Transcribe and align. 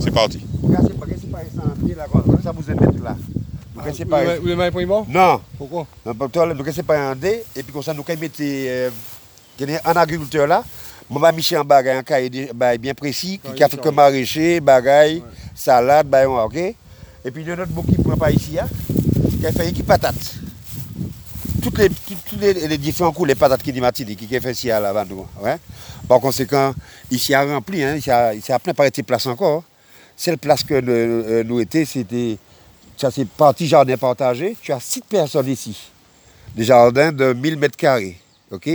C'est 0.00 0.10
parti. 0.10 0.40
Regardez, 0.62 0.92
regardez, 1.00 1.16
c'est 1.20 1.30
pas 1.30 1.42
là, 1.42 2.04
ça, 2.42 2.52
vous 2.52 2.70
êtes 2.70 2.80
là. 3.02 3.16
Donc, 3.74 3.84
c'est 3.96 4.04
pas. 4.04 4.36
Vous 4.36 4.42
voulez 4.42 4.56
mettre 4.56 4.78
un 4.78 4.86
bon 4.86 5.06
Non, 5.08 5.40
Pourquoi 5.56 5.86
donc 6.04 6.68
c'est 6.72 6.82
pas 6.82 7.10
un 7.10 7.16
dé, 7.16 7.44
et 7.54 7.62
puis 7.62 7.72
comme 7.72 7.82
ça, 7.82 7.94
nous, 7.94 8.02
quand 8.02 8.18
mettre 8.18 8.40
euh, 8.40 8.90
un 9.84 9.92
agriculteur 9.92 10.46
là, 10.46 10.64
moi, 11.10 11.30
je 11.30 11.36
Michel 11.36 11.58
en 11.58 11.64
bagage, 11.64 11.96
un 11.96 12.02
cahier 12.02 12.50
bah, 12.54 12.76
bien 12.76 12.94
précis, 12.94 13.40
qui 13.54 13.62
a 13.62 13.68
fait 13.68 13.80
que 13.80 13.88
maraîcher, 13.88 14.60
bagaille, 14.60 15.22
salade, 15.54 16.06
bah, 16.06 16.28
ok. 16.28 16.56
Et 16.56 17.30
puis, 17.32 17.42
il 17.42 17.48
y 17.48 17.50
a 17.50 17.54
un 17.54 17.60
autre 17.60 17.72
bout 17.72 17.82
qui 17.82 17.98
ne 17.98 18.02
prend 18.02 18.16
pas 18.16 18.30
ici, 18.30 18.58
hein, 18.58 18.66
qui 19.38 19.46
a 19.46 19.52
fait 19.52 19.72
qui 19.72 19.82
patate. 19.82 20.34
Toutes 21.62 21.78
les, 21.78 21.88
toutes, 21.88 22.24
toutes 22.28 22.40
les, 22.40 22.54
les 22.54 22.78
différents 22.78 23.12
coups, 23.12 23.28
les 23.28 23.34
patates 23.34 23.62
qui 23.62 23.72
dit 23.72 24.16
qui 24.16 24.36
a 24.36 24.40
fait 24.40 24.52
ici 24.52 24.70
à 24.70 24.80
la 24.80 24.92
Vendôme. 24.92 25.26
Ouais. 25.40 25.56
Par 26.06 26.20
conséquent, 26.20 26.74
ici 27.10 27.34
a 27.34 27.42
rempli, 27.42 27.82
hein, 27.82 27.96
ici 27.96 28.10
a, 28.10 28.34
ici 28.34 28.52
a 28.52 28.58
plein 28.58 28.74
par 28.74 28.90
de 28.90 29.02
places 29.02 29.26
encore. 29.26 29.64
Celle 30.18 30.36
place 30.36 30.64
que 30.64 30.80
nous, 30.80 30.90
euh, 30.90 31.44
nous 31.44 31.60
étions, 31.60 31.84
c'était. 31.86 32.36
Ça, 32.96 33.08
c'est 33.12 33.28
parti 33.28 33.68
jardin 33.68 33.96
partagé. 33.96 34.56
Tu 34.60 34.72
as 34.72 34.80
six 34.80 35.00
personnes 35.00 35.46
ici. 35.46 35.92
Des 36.56 36.64
jardins 36.64 37.12
de 37.12 37.32
1000 37.32 37.56
mètres 37.56 37.76
carrés. 37.76 38.18
OK? 38.50 38.68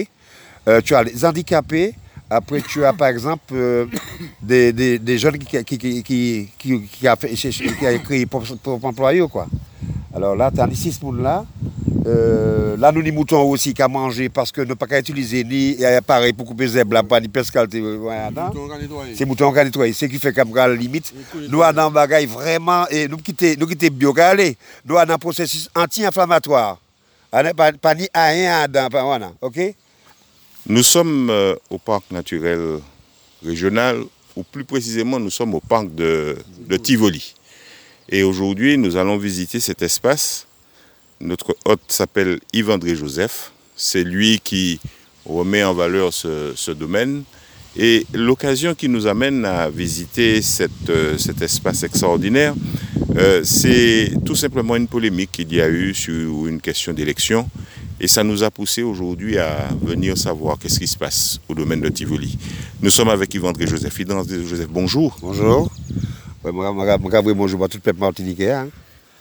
Euh, 0.69 0.79
Tu 0.79 0.95
as 0.95 1.03
les 1.03 1.25
handicapés. 1.25 1.95
Après, 2.29 2.61
tu 2.61 2.85
as 2.85 2.93
par 2.93 3.09
exemple 3.09 3.53
euh, 3.53 3.85
des, 4.41 4.71
des, 4.71 4.97
des 4.97 5.17
jeunes 5.17 5.37
qui, 5.37 5.61
qui, 5.65 5.77
qui, 5.77 6.49
qui, 6.57 7.07
écrit 7.91 8.25
pour, 8.25 8.43
pour 8.63 8.85
employer. 8.85 9.27
Quoi. 9.29 9.47
Alors 10.15 10.37
là, 10.37 10.49
tu 10.49 10.61
as 10.61 10.67
ici 10.67 10.93
ce 10.93 11.03
monde-là. 11.03 11.45
Euh, 12.05 12.75
là, 12.77 12.91
nous, 12.91 13.01
les 13.01 13.11
moutons 13.11 13.41
aussi 13.43 13.73
qu'à 13.73 13.87
manger 13.87 14.29
parce 14.29 14.51
que 14.51 14.61
nous 14.61 14.75
pas 14.75 14.87
qu'à 14.87 14.99
utiliser 14.99 15.43
ni 15.43 15.83
appareil 15.85 16.33
pour 16.33 16.45
couper 16.45 16.65
les 16.65 16.77
herbes, 16.77 16.93
là, 16.93 17.03
pas 17.03 17.19
ni 17.19 17.27
non? 17.27 18.51
C'est 19.15 19.25
mouton 19.25 19.51
qu'on 19.53 19.63
nettoie. 19.63 19.91
C'est 19.93 20.09
qui 20.09 20.19
fait 20.19 20.33
comme 20.33 20.57
à 20.57 20.67
la 20.67 20.75
limite. 20.75 21.13
Nous 21.49 21.61
avons 21.61 21.81
un 21.81 21.91
bagage 21.91 22.25
vraiment, 22.27 22.87
et 22.89 23.07
nous 23.07 23.17
quittons 23.17 23.53
nous 23.59 23.67
quittons 23.67 23.87
bio. 23.93 24.13
Nous 24.85 24.97
avons 24.97 25.13
un 25.13 25.17
processus 25.17 25.69
anti-inflammatoire. 25.75 26.79
Ah, 27.31 27.43
Pas, 27.53 27.71
pas 27.73 27.95
ni 27.95 28.07
à 28.13 28.27
rien 28.27 28.67
dedans, 28.67 29.31
ok? 29.41 29.59
Nous 30.67 30.83
sommes 30.83 31.29
euh, 31.29 31.55
au 31.69 31.77
parc 31.77 32.03
naturel 32.11 32.79
régional, 33.45 34.03
ou 34.35 34.43
plus 34.43 34.63
précisément, 34.63 35.19
nous 35.19 35.29
sommes 35.29 35.53
au 35.55 35.59
parc 35.59 35.93
de, 35.93 36.37
de 36.67 36.77
Tivoli. 36.77 37.35
Et 38.09 38.23
aujourd'hui, 38.23 38.77
nous 38.77 38.95
allons 38.97 39.17
visiter 39.17 39.59
cet 39.59 39.81
espace. 39.81 40.47
Notre 41.23 41.55
hôte 41.63 41.79
s'appelle 41.87 42.39
Yves-André 42.51 42.97
Joseph. 42.97 43.53
C'est 43.77 44.03
lui 44.03 44.41
qui 44.43 44.81
remet 45.25 45.63
en 45.63 45.73
valeur 45.73 46.13
ce, 46.13 46.71
domaine. 46.71 47.23
Et 47.77 48.05
l'occasion 48.13 48.75
qui 48.75 48.89
nous 48.89 49.07
amène 49.07 49.45
à 49.45 49.69
visiter 49.69 50.41
euh, 50.89 51.17
cet 51.17 51.41
espace 51.41 51.83
extraordinaire, 51.83 52.53
euh, 53.15 53.41
c'est 53.45 54.11
tout 54.25 54.35
simplement 54.35 54.75
une 54.75 54.87
polémique 54.87 55.31
qu'il 55.31 55.53
y 55.55 55.61
a 55.61 55.69
eu 55.69 55.93
sur 55.93 56.45
une 56.45 56.59
question 56.59 56.91
d'élection. 56.91 57.49
Et 58.01 58.09
ça 58.09 58.25
nous 58.25 58.43
a 58.43 58.51
poussé 58.51 58.83
aujourd'hui 58.83 59.37
à 59.37 59.69
venir 59.81 60.17
savoir 60.17 60.59
qu'est-ce 60.59 60.77
qui 60.77 60.87
se 60.87 60.97
passe 60.97 61.39
au 61.47 61.55
domaine 61.55 61.79
de 61.79 61.89
Tivoli. 61.89 62.37
Nous 62.81 62.89
sommes 62.89 63.09
avec 63.09 63.33
Yves-André 63.33 63.65
Joseph. 63.65 63.97
Yves-André 63.97 64.45
Joseph, 64.45 64.67
bonjour. 64.69 65.17
Bonjour. 65.21 65.71
Bonjour 66.43 67.63
à 67.63 67.67
tout 67.69 67.77
le 67.77 67.81
peuple 67.81 67.99
martiniquais. 68.01 68.51
Hein. 68.51 68.67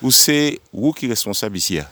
Où 0.02 0.10
c'est 0.10 0.58
vous 0.72 0.92
qui 0.92 1.06
est 1.06 1.10
responsable 1.10 1.56
ici 1.56 1.78
hein? 1.78 1.86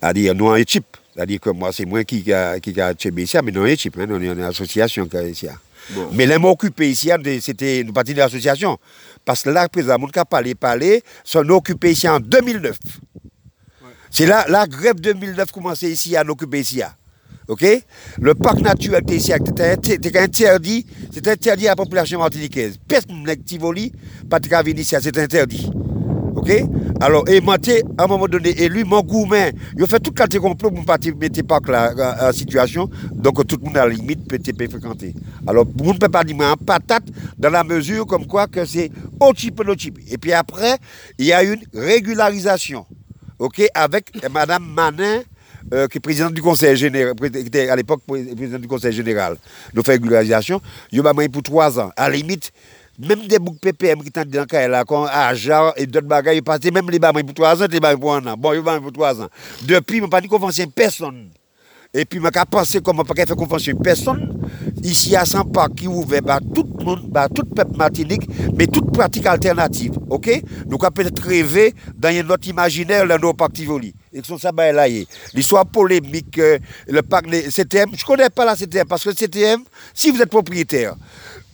C'est-à-dire, 0.00 0.34
nous, 0.34 0.46
en 0.46 0.54
équipe. 0.54 0.96
C'est-à-dire 1.14 1.40
que 1.40 1.50
moi, 1.50 1.72
c'est 1.72 1.84
moi 1.84 2.02
qui 2.04 2.32
a, 2.32 2.58
qui 2.58 2.80
a 2.80 2.92
ici, 2.92 3.36
mais 3.44 3.52
nous, 3.52 3.62
en 3.62 3.66
équipe. 3.66 3.98
Hein, 3.98 4.06
nous, 4.08 4.16
on 4.16 4.20
est 4.22 4.26
une 4.28 4.42
association 4.42 5.06
qui 5.06 5.16
a 5.16 5.22
ici. 5.28 5.48
hein. 5.48 5.58
Bon. 5.90 6.08
Mais 6.12 6.24
les 6.26 6.38
mots 6.38 6.50
occupés 6.50 6.90
ici, 6.90 7.10
c'était 7.40 7.80
une 7.80 7.92
partie 7.92 8.14
de 8.14 8.18
l'association. 8.18 8.78
Parce 9.24 9.42
que 9.42 9.50
là, 9.50 9.68
président, 9.68 9.98
mon 9.98 10.06
cas 10.08 10.24
parler, 10.24 10.54
parler, 10.54 11.02
sont 11.24 11.46
occupés 11.50 11.92
ici 11.92 12.08
en 12.08 12.20
2009. 12.20 12.76
C'est 14.10 14.26
là, 14.26 14.44
la 14.48 14.66
grève 14.66 15.00
2009 15.00 15.50
commençait 15.52 15.90
ici 15.90 16.16
à 16.16 16.24
nous 16.24 16.32
occuper 16.32 16.60
ici. 16.60 16.82
OK? 17.48 17.64
Le 18.20 18.34
parc 18.34 18.60
naturel 18.60 19.02
était 19.02 19.16
ici, 19.16 19.32
c'était 19.44 19.76
c'était 19.82 20.18
interdit, 20.18 20.86
c'était 21.12 21.32
interdit 21.32 21.66
à 21.66 21.70
la 21.72 21.76
population 21.76 22.18
martiniquaise. 22.18 22.78
Personne 22.86 23.22
n'a 23.24 23.34
Tivoli, 23.36 23.92
pas 24.28 24.38
de 24.38 24.48
venir 24.48 24.78
ici, 24.78 24.94
c'est 25.00 25.18
interdit. 25.18 25.70
OK? 26.40 26.50
Alors, 27.02 27.28
et 27.28 27.40
t'es, 27.58 27.82
à 27.98 28.04
un 28.04 28.06
moment 28.06 28.26
donné, 28.26 28.50
élu, 28.62 28.84
mon 28.84 29.02
gourmet, 29.02 29.52
il 29.76 29.82
a 29.82 29.86
fait 29.86 30.00
tout 30.00 30.10
le 30.16 30.40
complot 30.40 30.70
pour 30.70 30.80
ne 30.80 31.12
mettre 31.20 31.42
pas 31.46 31.60
la, 31.66 31.92
la- 31.94 32.16
la 32.24 32.32
situation. 32.32 32.88
Donc, 33.12 33.46
tout 33.46 33.58
le 33.60 33.66
monde, 33.66 33.76
à 33.76 33.86
la 33.86 33.92
limite, 33.92 34.26
peut 34.26 34.38
fréquenter. 34.70 35.14
Alors, 35.46 35.66
vous 35.76 35.92
ne 35.92 35.98
peut 35.98 36.08
pas 36.08 36.24
dire, 36.24 36.36
mais 36.38 36.46
en 36.46 36.56
patate, 36.56 37.04
dans 37.38 37.50
la 37.50 37.62
mesure 37.62 38.06
comme 38.06 38.26
quoi 38.26 38.46
que 38.46 38.64
c'est 38.64 38.90
au 39.20 39.32
type, 39.34 39.60
au 39.60 39.74
type. 39.76 39.98
Et 40.10 40.16
puis 40.16 40.32
après, 40.32 40.76
il 41.18 41.26
y 41.26 41.32
a 41.34 41.42
une 41.42 41.60
régularisation. 41.74 42.86
OK 43.38 43.62
Avec 43.74 44.10
Madame 44.32 44.64
Manin, 44.64 45.20
euh, 45.74 45.86
qui 45.88 45.98
est 45.98 46.00
du 46.34 46.40
conseil 46.42 46.74
général, 46.76 47.14
qui 47.14 47.26
était 47.38 47.68
à 47.68 47.76
l'époque 47.76 48.00
pré- 48.06 48.22
présidente 48.34 48.62
du 48.62 48.68
conseil 48.68 48.92
général. 48.92 49.36
Nous 49.74 49.82
faisons 49.82 49.92
régularisation. 49.92 50.60
Il 50.90 51.02
m'a 51.02 51.12
pour 51.28 51.42
trois 51.42 51.78
ans. 51.78 51.90
À 51.96 52.08
la 52.08 52.16
limite, 52.16 52.50
même 53.00 53.26
des 53.26 53.38
boucs 53.38 53.58
PPM 53.60 54.02
qui 54.02 54.10
sont 54.14 54.24
dans 54.26 54.46
là, 54.68 54.84
comme 54.84 55.08
Ajar 55.10 55.72
et 55.76 55.86
d'autres 55.86 56.06
bagages, 56.06 56.36
ils 56.36 56.42
passaient 56.42 56.70
même 56.70 56.90
les 56.90 56.98
bagages 56.98 57.24
pour 57.24 57.34
trois 57.34 57.62
ans, 57.62 57.66
les 57.70 57.80
bagages 57.80 58.00
pour 58.00 58.14
un 58.14 58.26
an. 58.26 58.34
Bon, 58.36 58.52
ils 58.52 58.60
vont 58.60 58.80
pour 58.80 58.92
trois 58.92 59.20
ans. 59.20 59.28
Depuis, 59.62 59.98
je 59.98 60.02
n'ai 60.02 60.08
pas 60.08 60.20
dit 60.20 60.28
convention 60.28 60.66
personne. 60.68 61.30
Et 61.92 62.04
puis, 62.04 62.20
je 62.22 62.44
pensé 62.44 62.80
comment 62.80 63.02
pas 63.02 63.14
faire 63.14 63.34
convention 63.34 63.76
personne. 63.76 64.48
Ici, 64.84 65.16
à 65.16 65.24
saint 65.24 65.44
parc 65.44 65.74
qui 65.74 65.88
ouvert 65.88 66.22
par 66.22 66.38
tout 66.40 66.64
le 66.78 66.84
monde, 66.84 67.12
par 67.12 67.28
tout 67.28 67.42
le 67.42 67.52
peuple 67.52 67.76
martinique, 67.76 68.22
mais 68.54 68.68
toute 68.68 68.92
pratique 68.92 69.26
alternative. 69.26 69.94
OK? 70.08 70.30
Nous 70.68 70.78
avons 70.80 70.90
peut-être 70.92 71.22
rêvé 71.22 71.74
dans 71.96 72.14
notre 72.24 72.46
imaginaire, 72.46 73.08
dans 73.08 73.18
nos 73.18 73.34
parcs 73.34 73.54
Tivoli. 73.54 73.92
Et 74.12 74.20
que 74.20 74.26
son 74.26 74.38
sabbat 74.38 74.66
est 74.66 74.72
là. 74.72 74.88
est. 74.88 75.08
L'histoire 75.34 75.66
polémique, 75.66 76.38
euh, 76.38 76.58
le 76.86 77.02
parc 77.02 77.26
CTM, 77.28 77.90
je 77.96 78.02
ne 78.02 78.06
connais 78.06 78.30
pas 78.30 78.44
la 78.44 78.54
CTM, 78.54 78.86
parce 78.86 79.02
que 79.02 79.10
CTM, 79.12 79.64
si 79.92 80.12
vous 80.12 80.22
êtes 80.22 80.30
propriétaire, 80.30 80.94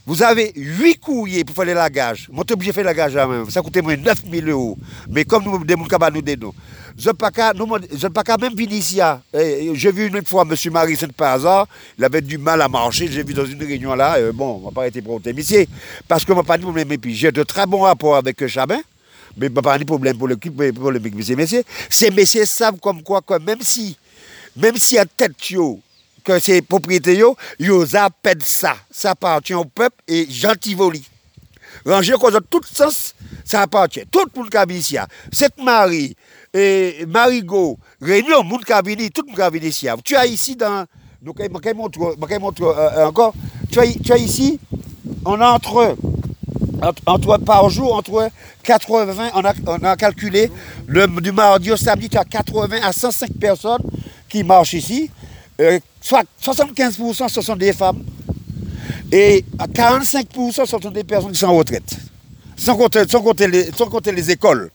vous 0.07 0.23
avez 0.23 0.53
8 0.55 0.99
courriers 1.01 1.43
pour 1.43 1.53
faire 1.53 1.65
les 1.65 1.73
lagages. 1.73 2.29
Moi, 2.31 2.45
je 2.45 2.47
suis 2.47 2.53
obligé 2.53 2.71
de 2.71 2.75
faire 2.75 2.83
les 2.85 2.87
lagages 2.91 3.13
là 3.13 3.27
même. 3.27 3.49
Ça 3.49 3.61
coûtait 3.61 3.81
moins 3.81 3.97
9 3.97 4.23
000 4.31 4.47
euros. 4.47 4.77
Mais 5.09 5.25
comme 5.25 5.43
nous, 5.43 5.65
des 5.65 5.75
gens 5.75 6.09
nous 6.13 6.21
dénons. 6.21 6.53
Je 6.97 7.09
ne 7.09 7.13
pas 7.13 7.29
qu'à 7.29 8.37
même 8.37 8.53
venir 8.55 8.71
ici. 8.71 9.01
hein. 9.01 9.21
Eh, 9.33 9.69
J'ai 9.73 9.91
vu 9.91 10.07
une 10.07 10.23
fois 10.25 10.45
M. 10.49 10.55
Marie 10.71 10.95
Saint 10.95 11.07
par 11.09 11.33
hasard. 11.33 11.67
Il 11.99 12.05
avait 12.05 12.21
du 12.21 12.37
mal 12.37 12.61
à 12.61 12.69
marcher. 12.69 13.09
J'ai 13.11 13.21
vu 13.21 13.33
dans 13.33 13.45
une 13.45 13.61
réunion 13.61 13.95
là. 13.95 14.15
euh, 14.15 14.31
bon, 14.31 14.61
on 14.63 14.67
n'a 14.67 14.71
pas 14.73 14.87
été 14.87 15.01
pour 15.01 15.19
monsieur. 15.35 15.65
Parce 16.07 16.23
que 16.23 16.33
je 16.33 16.41
pas 16.41 16.57
de 16.57 16.63
problème. 16.63 16.89
Et 16.93 16.97
puis, 16.97 17.13
j'ai 17.13 17.33
de 17.33 17.43
très 17.43 17.65
bons 17.65 17.81
rapports 17.81 18.15
avec 18.15 18.47
Chabin. 18.47 18.79
Mais 19.35 19.47
je 19.47 19.61
pas 19.61 19.77
de 19.77 19.83
problème 19.83 20.17
pour 20.17 20.29
l'équipe, 20.29 20.55
pour 20.73 20.89
le 20.91 20.99
messieurs. 21.35 21.63
Ces 21.89 22.11
messieurs 22.11 22.45
savent 22.45 22.79
comme 22.79 23.03
quoi, 23.03 23.21
que 23.21 23.37
même 23.39 23.61
si, 23.61 23.97
même 24.55 24.77
si 24.77 24.97
à 24.97 25.05
tête, 25.05 25.49
yo, 25.49 25.81
que 26.27 26.39
ces 26.39 26.61
propriétés, 26.61 27.15
yo 27.57 27.85
appellent 28.05 28.43
ça. 28.43 28.75
Ça 28.91 29.11
appartient 29.11 29.53
au 29.53 29.63
peuple 29.63 29.95
et 30.09 30.27
gentilvoli. 30.29 31.07
Ranger 31.85 32.15
a 32.35 32.41
tout 32.41 32.59
sens, 32.69 33.15
ça 33.45 33.61
appartient. 33.61 34.03
Tout 34.11 34.19
le 34.19 34.37
monde 34.41 34.49
qui. 34.49 34.97
Cette 35.31 35.57
Marie, 35.63 36.17
et 36.53 37.05
Marigot, 37.07 37.79
Réunion, 38.01 38.43
monde 38.43 38.65
tout 39.09 39.23
le 39.25 39.31
monde 39.37 39.51
qui 39.51 39.67
ici. 39.67 39.87
Tu 40.03 40.15
as 40.17 40.25
ici 40.25 40.57
dans. 40.57 40.85
Donc, 41.21 41.37
je 41.39 41.47
je 41.47 42.27
vais 42.27 42.39
montrer 42.39 42.65
euh, 42.65 43.07
encore. 43.07 43.33
Tu 43.71 43.79
as, 43.79 44.17
ici, 44.17 44.59
on 45.25 45.39
a 45.39 45.47
entre, 45.47 45.95
entre, 46.81 47.01
entre- 47.05 47.37
par 47.37 47.69
jour, 47.69 47.95
entre 47.95 48.29
80, 48.63 49.29
on 49.33 49.45
a, 49.45 49.53
on 49.67 49.83
a 49.83 49.95
calculé, 49.95 50.51
le, 50.87 51.07
du 51.21 51.31
mardi 51.31 51.71
au 51.71 51.77
samedi, 51.77 52.09
tu 52.09 52.17
as 52.17 52.25
80 52.25 52.79
à 52.83 52.91
105 52.91 53.31
personnes 53.39 53.81
qui 54.27 54.43
marchent 54.43 54.73
ici. 54.73 55.09
Euh, 55.59 55.79
soit 56.01 56.23
75% 56.41 57.27
ce 57.29 57.41
sont 57.41 57.55
des 57.55 57.73
femmes. 57.73 58.03
Et 59.11 59.43
à 59.57 59.67
45% 59.67 60.51
ce 60.51 60.65
sont 60.65 60.77
des 60.91 61.03
personnes 61.03 61.31
qui 61.31 61.39
sont 61.39 61.47
en 61.47 61.55
retraite. 61.57 61.95
Sans 62.55 62.75
compter, 62.75 63.07
sans 63.07 63.21
compter 63.21 63.47
les, 63.47 63.71
sans 63.71 63.87
compter 63.87 64.11
les 64.11 64.31
écoles. 64.31 64.69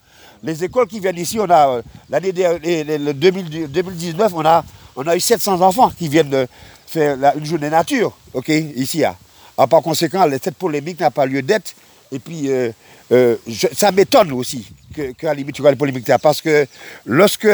Les 0.44 0.64
écoles 0.64 0.86
qui 0.88 0.98
viennent 1.00 1.18
ici, 1.18 1.38
on 1.38 1.48
a 1.50 1.68
euh, 1.68 1.82
l'année 2.10 2.32
dernière, 2.32 2.60
les- 2.62 2.82
les- 2.84 2.98
le 2.98 3.14
2000 3.14 3.68
2019, 3.68 4.32
on 4.34 4.44
a, 4.44 4.64
on 4.96 5.06
a 5.06 5.16
eu 5.16 5.20
700 5.20 5.60
enfants 5.60 5.90
qui 5.96 6.08
viennent 6.08 6.30
de 6.30 6.46
faire 6.86 7.16
la- 7.16 7.34
une 7.36 7.44
journée 7.44 7.70
nature, 7.70 8.16
ok, 8.34 8.48
ici. 8.48 9.04
hein. 9.04 9.14
Alors, 9.56 9.68
par 9.68 9.82
conséquent, 9.82 10.26
cette 10.42 10.56
polémique 10.56 10.98
n'a 11.00 11.10
pas 11.10 11.26
lieu 11.26 11.42
d'être. 11.42 11.74
Et 12.10 12.18
puis, 12.18 12.48
euh, 12.50 12.70
euh, 13.12 13.36
ça 13.76 13.92
m'étonne 13.92 14.32
aussi 14.32 14.66
que, 14.94 15.12
qu'à 15.12 15.28
la 15.28 15.34
limite, 15.34 15.54
tu 15.54 15.62
vois 15.62 15.70
les 15.70 15.76
polémiques 15.76 16.08
là, 16.08 16.18
parce 16.18 16.40
que 16.40 16.66
lorsque 17.06 17.46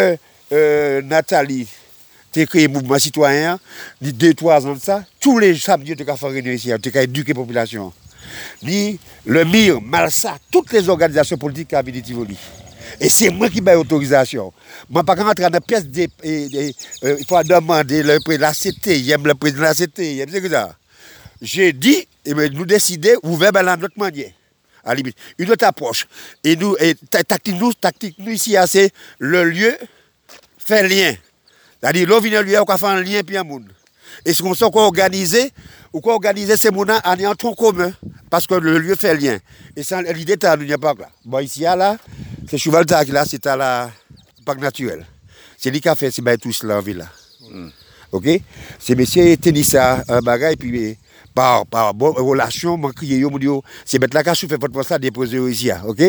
euh, 0.52 1.02
Nathalie 1.02 1.66
t'es 2.32 2.46
créé 2.46 2.68
mouvement 2.68 2.98
citoyen, 2.98 3.58
ni 4.00 4.12
deux, 4.12 4.34
trois 4.34 4.66
ans 4.66 4.74
de 4.74 4.80
ça, 4.80 5.04
tous 5.20 5.38
les 5.38 5.56
samedis, 5.56 5.96
tu 5.96 6.08
as 6.08 6.16
fait 6.16 6.40
ici, 6.54 6.70
tu 6.82 6.98
as 6.98 7.02
éduqué 7.02 7.32
la 7.32 7.40
population. 7.40 7.92
Ni 8.62 8.98
le 9.24 9.44
MIR, 9.44 9.80
Malsa, 9.80 10.36
toutes 10.50 10.72
les 10.72 10.88
organisations 10.88 11.36
politiques 11.38 11.68
qui 11.68 11.74
habitent 11.74 11.96
à 11.96 12.00
Tivoli. 12.00 12.36
Et 13.00 13.08
c'est 13.08 13.30
moi 13.30 13.48
qui 13.48 13.58
ai 13.58 13.74
l'autorisation. 13.74 14.52
Moi, 14.88 15.04
pas 15.04 15.14
quand 15.14 15.24
rentrer 15.24 15.44
dans 15.44 15.50
la 15.50 15.60
pièce, 15.60 15.84
euh, 15.94 16.08
il 16.24 17.26
faut 17.26 17.42
demander 17.42 18.02
le 18.02 18.18
président 18.20 18.36
de 18.36 18.40
la 18.42 18.52
CT, 18.52 18.98
il 18.98 19.16
le 19.22 19.34
président 19.34 19.60
de 19.60 19.64
la 19.64 19.74
CT, 19.74 19.98
il 19.98 20.26
c'est 20.30 20.48
ça. 20.48 20.76
J'ai 21.40 21.72
dit, 21.72 22.06
et 22.24 22.34
bien, 22.34 22.48
nous 22.48 22.64
décider, 22.66 23.14
ouvert 23.22 23.52
ben, 23.52 23.62
notre 23.76 23.98
manière. 23.98 24.32
à 24.84 24.94
limite. 24.94 25.16
Une 25.38 25.50
autre 25.50 25.66
approche. 25.66 26.06
Et 26.42 26.56
nous, 26.56 26.76
et 26.80 26.94
ta- 27.10 27.22
tactique, 27.22 27.56
nous, 27.60 27.72
tactique, 27.74 28.16
nous 28.18 28.32
ici, 28.32 28.56
ah, 28.56 28.66
c'est 28.66 28.90
le 29.18 29.44
lieu 29.44 29.76
fait 30.58 30.88
lien. 30.88 31.14
C'est-à-dire, 31.80 32.08
l'on 32.08 32.20
vient 32.20 32.42
lieu, 32.42 32.60
on 32.60 32.76
faire 32.76 32.88
un 32.88 33.02
lien 33.02 33.20
puis 33.24 33.36
un 33.36 33.44
monde. 33.44 33.64
Et 34.24 34.34
c'est 34.34 34.42
comme 34.42 34.54
ça 34.54 34.68
qu'on 34.70 34.80
organise, 34.80 35.50
ou 35.92 36.00
qu'on 36.00 36.12
organise 36.12 36.54
ces 36.56 36.70
mondes 36.70 36.90
en 36.90 37.34
tronc 37.34 37.54
commun, 37.54 37.92
parce 38.30 38.46
que 38.46 38.54
le 38.54 38.78
lieu 38.78 38.94
fait 38.94 39.16
lien. 39.16 39.38
Et 39.76 39.82
ça, 39.82 40.02
l'idée 40.02 40.32
est 40.32 40.44
à 40.44 40.56
l'Union 40.56 40.78
Park 40.78 41.00
là. 41.00 41.08
Bon, 41.24 41.38
ici, 41.38 41.60
là, 41.60 41.96
c'est 42.48 42.58
Cheval 42.58 42.84
là, 42.88 43.24
c'est 43.26 43.46
à 43.46 43.56
la 43.56 43.90
parc 44.44 44.60
naturel. 44.60 45.06
C'est 45.56 45.70
lui 45.70 45.80
qui 45.80 45.88
a 45.88 45.94
fait 45.94 46.10
ces 46.10 46.22
bails 46.22 46.38
tous 46.38 46.62
là 46.62 46.78
en 46.78 46.80
ville 46.80 46.98
là. 46.98 47.08
OK? 48.12 48.28
C'est 48.78 48.94
monsieur 48.94 49.36
Tenissa, 49.36 50.02
un 50.08 50.20
bagage, 50.20 50.54
et 50.54 50.56
puis 50.56 50.76
eh, 50.76 50.98
par, 51.34 51.66
par 51.66 51.94
bonne 51.94 52.14
relation, 52.14 52.76
moi, 52.76 52.92
crier, 52.92 53.18
yo, 53.18 53.30
mon 53.30 53.38
Dieu, 53.38 53.52
c'est 53.84 53.98
mettre 53.98 54.14
la 54.14 54.24
cache, 54.24 54.40
fait 54.40 54.56
votre 54.56 54.72
poste 54.72 54.90
là, 54.90 54.98
déposer 54.98 55.38
ici, 55.48 55.70
OK? 55.86 56.02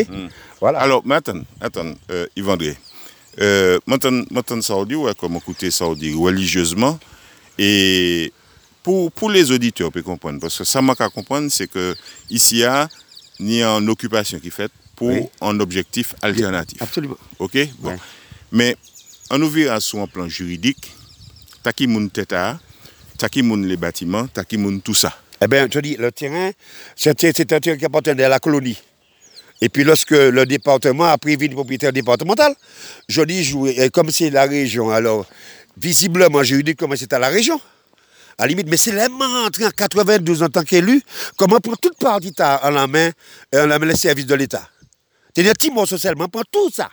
Voilà. 0.60 0.80
Alors, 0.80 1.06
maintenant, 1.06 1.42
attends, 1.62 1.94
euh, 2.10 2.26
Yves 2.36 2.50
André. 2.50 2.70
Euh, 2.70 2.89
maintenant, 3.88 4.26
maintenant, 4.32 4.62
Saoudi, 4.62 4.96
ouais, 4.96 5.14
comme 5.16 5.36
écouter 5.36 5.72
Saoudi 5.72 6.14
religieusement. 6.14 7.00
Et 7.58 8.32
pour, 8.84 9.12
pour 9.12 9.30
les 9.30 9.52
auditeurs, 9.52 9.88
on 9.88 9.92
peut 9.92 10.02
comprendre. 10.02 10.40
Parce 10.40 10.58
que 10.58 10.64
ça 10.64 10.82
m'a 10.82 10.96
qu'à 10.96 11.10
comprendre, 11.10 11.50
c'est 11.52 11.68
que 11.68 11.96
ici, 12.30 12.56
il 12.56 12.60
y 12.60 12.64
a 12.66 12.88
ni 13.40 13.64
en 13.64 13.86
occupation 13.88 14.40
qui 14.40 14.48
est 14.48 14.52
faite 14.52 14.72
pour 14.96 15.10
Oui. 15.10 15.22
un 15.42 15.60
objectif 15.60 16.16
alternatif. 16.22 16.82
Absolument. 16.82 17.18
OK? 17.40 17.58
Bon. 17.80 17.90
Ouais. 17.92 17.98
Mais 18.52 18.76
on 19.30 19.38
nous 19.38 19.50
verra 19.50 19.80
sur 19.80 20.00
un 20.00 20.08
plan 20.08 20.28
juridique, 20.28 20.92
moun 21.88 22.10
qui 23.32 23.44
moun 23.44 23.66
les 23.66 23.78
bâtiments, 23.78 24.28
moun 24.54 24.82
tout 24.82 24.94
ça. 24.94 25.16
Eh 25.42 25.48
bien, 25.48 25.64
je 25.64 25.68
te 25.68 25.80
dis, 25.80 25.96
le 25.96 26.12
terrain, 26.12 26.52
c'est 26.96 27.12
un 27.12 27.14
terrain 27.14 27.32
c'est 27.36 27.54
un 27.54 27.60
terrain 27.60 27.78
qui 27.78 27.86
appartenait 27.86 28.24
à 28.24 28.30
la 28.30 28.40
colonie. 28.40 28.78
Et 29.62 29.70
puis, 29.70 29.84
lorsque 29.84 30.12
le 30.12 30.46
département 30.46 31.06
a 31.06 31.18
prévu 31.18 31.48
une 31.48 31.54
propriétaire 31.54 31.92
départementale, 31.92 32.56
je 33.08 33.22
dis, 33.24 33.54
comme 33.92 34.10
c'est 34.10 34.30
la 34.30 34.46
région, 34.46 34.90
alors, 34.90 35.26
visiblement, 35.78 36.44
juridiquement, 36.44 36.96
c'est 36.96 37.12
à 37.14 37.20
la 37.20 37.28
région. 37.28 37.60
À 38.38 38.44
la 38.44 38.48
limite, 38.48 38.70
mais 38.70 38.78
c'est 38.78 38.94
là, 38.94 39.10
entré 39.46 39.66
en 39.66 39.70
92 39.70 40.44
en 40.44 40.48
tant 40.48 40.64
qu'élu, 40.64 41.02
comment 41.36 41.60
prendre 41.60 41.78
toute 41.78 41.98
partie 41.98 42.34
en 42.40 42.70
la 42.70 42.88
main, 42.88 43.12
en 43.54 43.66
la 43.66 43.78
main 43.80 43.86
les 43.86 43.98
services 43.98 44.26
de 44.26 44.36
l'État? 44.36 44.66
C'est-à-dire, 45.36 45.56
Timon 45.56 45.86
socialement, 45.86 46.30
prend 46.30 46.44
tout 46.50 46.70
ça 46.72 46.90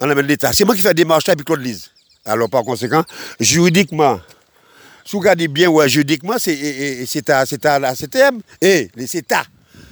en 0.00 0.06
la 0.06 0.16
main 0.16 0.22
de 0.22 0.26
l'État. 0.26 0.52
C'est 0.52 0.64
moi 0.64 0.74
qui 0.74 0.82
fais 0.82 0.88
des 0.88 1.04
démarche 1.04 1.24
puis 1.24 1.36
Claude 1.44 1.62
Lise. 1.62 1.90
Alors, 2.24 2.50
par 2.50 2.64
conséquent, 2.64 3.04
juridiquement, 3.38 4.20
si 5.04 5.12
vous 5.12 5.20
regardez 5.20 5.46
bien, 5.46 5.68
ouais, 5.68 5.88
juridiquement, 5.88 6.34
c'est 6.36 7.30
à 7.30 7.78
la 7.78 7.94
CTM 7.94 8.40
et 8.60 8.90
les 8.96 9.06
CETA. 9.06 9.44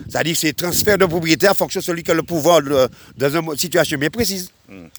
C'est-à-dire 0.08 0.34
que 0.34 0.38
c'est 0.38 0.52
transfert 0.52 0.98
de 0.98 1.06
propriété 1.06 1.48
en 1.48 1.54
fonction 1.54 1.80
de 1.80 1.84
celui 1.84 2.02
qui 2.02 2.10
a 2.10 2.14
le 2.14 2.22
pouvoir 2.22 2.60
dans 2.62 3.36
une 3.36 3.56
situation 3.56 3.98
bien 3.98 4.10
précise. 4.10 4.50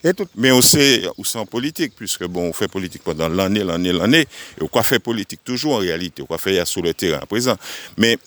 Et 0.03 0.13
tout. 0.13 0.27
Mais 0.35 0.51
on 0.51 0.61
sait 0.61 1.03
où 1.17 1.25
c'est 1.25 1.39
en 1.39 1.45
politique, 1.45 1.93
puisque 1.95 2.25
bon, 2.25 2.49
on 2.49 2.53
fait 2.53 2.67
politique 2.67 3.01
pendant 3.03 3.27
l'année, 3.27 3.63
l'année, 3.63 3.91
l'année, 3.91 4.27
et 4.61 4.63
on 4.71 4.83
fait 4.83 4.99
politique 4.99 5.41
toujours 5.43 5.75
en 5.75 5.77
réalité, 5.77 6.23
on 6.27 6.37
fait 6.37 6.63
sur 6.65 6.81
le 6.81 6.93
terrain 6.93 7.19
à 7.21 7.25
présent. 7.25 7.55
Mais 7.97 8.17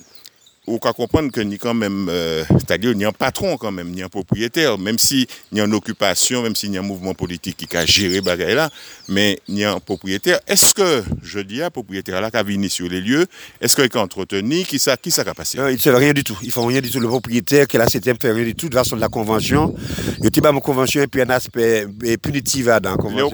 on 0.68 0.78
peut 0.78 0.92
comprendre 0.92 1.32
que 1.32 1.40
ni 1.40 1.58
quand 1.58 1.74
même, 1.74 2.08
euh, 2.10 2.44
c'est-à-dire 2.50 2.94
ni 2.94 3.04
un 3.04 3.12
patron 3.12 3.56
quand 3.56 3.72
même, 3.72 3.90
ni 3.90 4.02
un 4.02 4.08
propriétaire, 4.08 4.78
même 4.78 4.98
si 4.98 5.26
ni 5.52 5.60
en 5.60 5.70
occupation, 5.72 6.42
même 6.42 6.54
s'il 6.54 6.72
y 6.72 6.76
a 6.76 6.80
un 6.80 6.84
mouvement 6.84 7.14
politique 7.14 7.66
qui 7.68 7.76
a 7.76 7.86
géré 7.86 8.20
bagaille 8.20 8.54
là, 8.54 8.70
mais 9.08 9.40
ni 9.48 9.64
un 9.64 9.80
propriétaire. 9.80 10.40
Est-ce 10.46 10.74
que, 10.74 11.02
je 11.22 11.40
dis 11.40 11.62
à 11.62 11.70
propriétaire 11.70 12.20
là, 12.20 12.30
qui 12.30 12.36
a 12.36 12.42
venu 12.42 12.68
sur 12.68 12.88
les 12.88 13.00
lieux, 13.00 13.26
est-ce 13.60 13.74
qu'il 13.74 13.88
a 13.92 14.02
entretenu, 14.02 14.64
qui 14.64 14.78
ça, 14.78 14.96
qui 14.96 15.10
ça 15.10 15.22
a 15.22 15.34
passé? 15.34 15.58
Non, 15.58 15.68
ils 15.68 15.74
ne 15.74 15.78
savent 15.78 15.96
rien 15.96 16.12
du 16.12 16.24
tout. 16.24 16.38
Ils 16.42 16.50
font 16.52 16.66
rien 16.66 16.80
du 16.80 16.90
tout. 16.90 17.00
Le 17.00 17.08
propriétaire, 17.08 17.66
qui 17.66 17.76
est 17.76 17.80
la 17.80 17.86
CTM, 17.86 18.16
fait 18.20 18.32
rien 18.32 18.44
du 18.44 18.54
tout 18.54 18.68
de 18.68 18.74
façon 18.74 18.96
de 18.96 19.00
la 19.00 19.08
convention. 19.08 19.74
Il 20.18 20.24
y 20.24 20.46
a 20.46 20.50
une 20.50 20.60
convention 20.60 21.02
et 21.02 21.06
puis 21.06 21.22
un 21.22 21.30
aspect 21.30 21.86
euh, 22.04 22.16
punitif 22.16 22.66
dans 22.66 22.90
la 22.90 22.96
convention. 22.96 23.30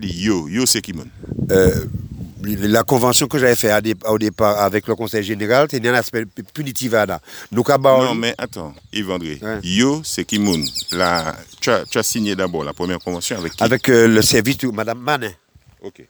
dit 0.00 0.22
yo, 0.22 0.48
yo 0.48 0.66
c'est 0.66 0.82
qui 0.82 0.92
mon? 0.92 1.04
Euh, 1.50 1.84
la 2.44 2.82
convention 2.84 3.26
que 3.26 3.38
j'avais 3.38 3.56
fait 3.56 3.72
au 4.06 4.18
départ 4.18 4.60
avec 4.60 4.86
le 4.86 4.94
conseil 4.94 5.22
général, 5.22 5.68
c'est 5.70 5.84
un 5.86 5.94
aspect 5.94 6.24
punitif 6.54 6.92
là. 6.92 7.20
Nous, 7.50 7.64
avons- 7.68 8.04
Non, 8.04 8.14
mais 8.14 8.34
attends, 8.38 8.74
Yves 8.92 9.10
André. 9.10 9.40
Yo, 9.62 10.02
c'est 10.04 10.24
qui 10.24 10.38
moun? 10.38 10.64
La, 10.92 11.36
tu, 11.60 11.70
as, 11.70 11.84
tu 11.84 11.98
as 11.98 12.02
signé 12.02 12.36
d'abord 12.36 12.64
la 12.64 12.72
première 12.72 12.98
convention 12.98 13.38
avec 13.38 13.52
qui? 13.54 13.62
avec 13.62 13.88
euh, 13.88 14.06
le 14.08 14.22
service 14.22 14.58
de 14.58 14.68
Mme 14.68 14.98
Manin. 14.98 15.30
Ok. 15.82 16.02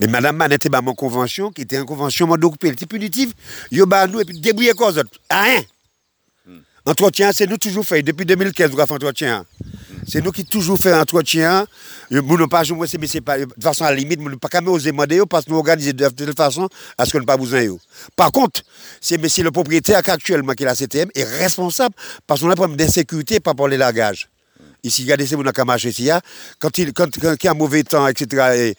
Mais 0.00 0.06
Madame 0.06 0.36
Man 0.36 0.52
était 0.52 0.68
dans 0.68 0.82
mon 0.82 0.94
convention, 0.94 1.50
qui 1.50 1.62
était 1.62 1.76
une 1.76 1.84
convention 1.84 2.28
elle 2.62 2.70
était 2.72 2.86
punitive. 2.86 3.34
Yo 3.70 3.84
ba 3.86 4.06
nous 4.06 4.20
et 4.20 4.24
puis 4.24 4.38
débrouiller 4.40 4.72
cause 4.72 4.98
autres. 4.98 5.10
Rien. 5.30 5.60
Entretien, 6.84 7.30
c'est 7.32 7.46
nous 7.46 7.58
toujours 7.58 7.84
fait. 7.84 8.02
Depuis 8.02 8.26
2015, 8.26 8.72
nous 8.72 8.80
avons 8.80 8.86
fait 8.86 8.94
entretien. 8.94 9.46
C'est 10.06 10.20
nous 10.20 10.32
qui 10.32 10.44
toujours 10.44 10.78
fait 10.78 10.92
entretien. 10.92 11.64
Nous 12.10 12.20
n'avons 12.20 12.48
pas 12.48 12.64
joué, 12.64 12.88
mais 12.98 13.06
c'est 13.06 13.20
pas, 13.20 13.38
de 13.38 13.46
façon 13.62 13.84
à 13.84 13.90
la 13.90 13.96
limite, 13.96 14.18
nous 14.18 14.26
n'avons 14.26 14.38
pas 14.38 14.48
quand 14.48 14.66
osé 14.66 14.90
demander 14.90 15.20
parce 15.30 15.44
que 15.44 15.50
nous 15.50 15.58
organisons 15.58 15.92
de 15.92 16.08
telle 16.08 16.34
façon 16.36 16.68
à 16.98 17.06
ce 17.06 17.12
qu'on 17.12 17.20
n'a 17.20 17.24
pas 17.24 17.36
besoin. 17.36 17.64
Par 18.16 18.32
contre, 18.32 18.62
c'est 19.00 19.16
le 19.16 19.50
propriétaire 19.52 20.00
actuellement 20.04 20.54
qui 20.54 20.64
est 20.64 20.66
la 20.66 20.74
CTM 20.74 21.08
est 21.14 21.22
responsable 21.22 21.94
parce 22.26 22.40
qu'on 22.40 22.48
a 22.48 22.52
un 22.52 22.56
problème 22.56 22.76
d'insécurité 22.76 23.38
par 23.38 23.52
rapport 23.52 23.66
au 23.66 23.68
lagage. 23.68 24.28
Ici, 24.84 25.02
regardez, 25.02 25.26
c'est 25.26 25.36
mon 25.36 25.44
marché 25.64 25.90
ici. 25.90 26.10
hein. 26.10 26.20
Quand 26.58 26.76
il, 26.76 26.92
quand, 26.92 27.06
quand 27.20 27.34
il 27.40 27.44
y 27.44 27.48
a 27.48 27.52
un 27.52 27.54
mauvais 27.54 27.84
temps, 27.84 28.08
etc., 28.08 28.42
et, 28.56 28.74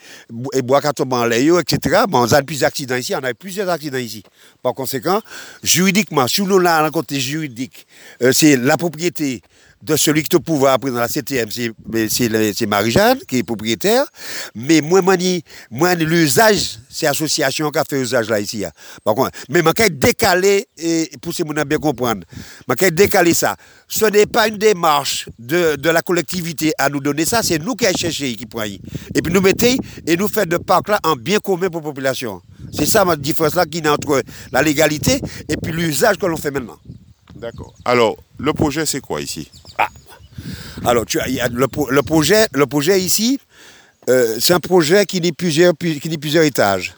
et 0.58 0.62
bois 0.62 0.82
quand 0.82 0.92
tombe 0.92 1.14
en 1.14 1.24
l'air, 1.24 1.60
etc., 1.60 2.04
bon, 2.10 2.28
on 2.28 2.34
a 2.34 2.42
plusieurs 2.44 2.68
accidents 2.68 2.96
ici. 2.98 3.16
On 3.16 3.24
a 3.24 3.34
plusieurs 3.34 3.70
accidents 3.70 3.98
ici. 3.98 4.22
Par 4.62 4.74
conséquent, 4.74 5.22
juridiquement, 5.64 6.28
sous 6.28 6.46
nous 6.46 6.60
là, 6.60 6.84
le 6.84 6.92
côté 6.92 7.22
juridique, 7.22 7.88
euh, 8.22 8.34
c'est 8.34 8.58
la 8.58 8.76
propriété 8.76 9.42
de 9.84 9.98
celui 9.98 10.24
qui 10.24 10.30
te 10.30 10.38
pouvoir 10.38 10.74
après 10.74 10.92
dans 10.92 11.00
la 11.00 11.10
CTM, 11.10 11.50
c'est 11.52 12.68
Marie-Jeanne 12.68 13.20
qui 13.28 13.40
est 13.40 13.44
propriétaire. 13.44 14.06
Mais 14.56 14.80
moi, 14.80 15.02
moi, 15.02 15.16
moi, 15.70 15.94
l'usage, 15.96 16.80
c'est 16.90 17.06
l'association 17.06 17.70
qui 17.70 17.80
a 17.80 17.84
fait 17.84 18.02
usage 18.02 18.30
là 18.30 18.40
ici. 18.40 18.64
hein. 18.64 18.72
Mais 19.50 19.60
je 19.60 19.84
vais 19.84 19.90
décaler, 19.90 20.68
et 20.78 21.12
pour 21.22 21.34
ces 21.34 21.44
gens 21.44 21.66
bien 21.66 21.78
comprendre, 21.80 22.26
je 22.68 22.76
vais 22.80 22.92
décaler 22.92 23.34
ça. 23.34 23.58
Ce 23.90 24.06
n'est 24.06 24.26
pas 24.26 24.48
une 24.48 24.58
démarche 24.58 25.28
de, 25.38 25.90
la 25.90 26.02
collectivité 26.02 26.72
à 26.78 26.90
nous 26.90 27.02
donner 27.02 27.26
ça, 27.26 27.44
c'est 27.44 27.60
nous 27.60 27.76
qui 27.76 27.86
allons 27.86 27.98
chercher, 27.98 28.34
qui 28.36 28.46
prenons. 28.46 28.78
Et 29.14 29.22
puis 29.22 29.34
nous 29.34 29.42
mettons 29.42 29.76
et 30.08 30.16
nous 30.16 30.30
faisons 30.30 30.46
de 30.46 30.58
parc 30.58 30.88
là 30.88 31.00
en 31.04 31.16
bien 31.16 31.40
commun 31.40 31.70
pour 31.70 31.82
la 31.82 31.88
population. 31.88 32.42
C'est 32.72 32.86
ça 32.86 33.04
ma 33.04 33.18
différence 33.18 33.56
là 33.56 33.66
qui 33.66 33.80
est 33.80 33.88
entre 33.88 34.24
la 34.52 34.62
légalité 34.62 35.20
et 35.50 35.58
puis 35.58 35.74
l'usage 35.74 36.18
que 36.18 36.26
l'on 36.26 36.38
fait 36.38 36.52
maintenant. 36.52 36.78
D'accord. 37.36 37.74
Alors, 37.84 38.16
le 38.38 38.54
projet, 38.54 38.86
c'est 38.86 39.02
quoi 39.02 39.20
ici? 39.22 39.52
Alors, 40.86 41.06
tu 41.06 41.20
as, 41.20 41.28
il 41.28 41.36
y 41.36 41.40
a 41.42 41.48
le, 41.48 41.68
le 41.90 42.02
projet, 42.02 42.48
le 42.54 42.66
projet 42.66 43.00
ici, 43.02 43.40
euh, 44.10 44.38
c'est 44.40 44.54
un 44.54 44.60
projet 44.60 45.06
qui 45.06 45.22
n'est 45.22 45.32
plusieurs, 45.32 45.74
qui 45.78 46.18
plusieurs 46.18 46.44
étages. 46.44 46.94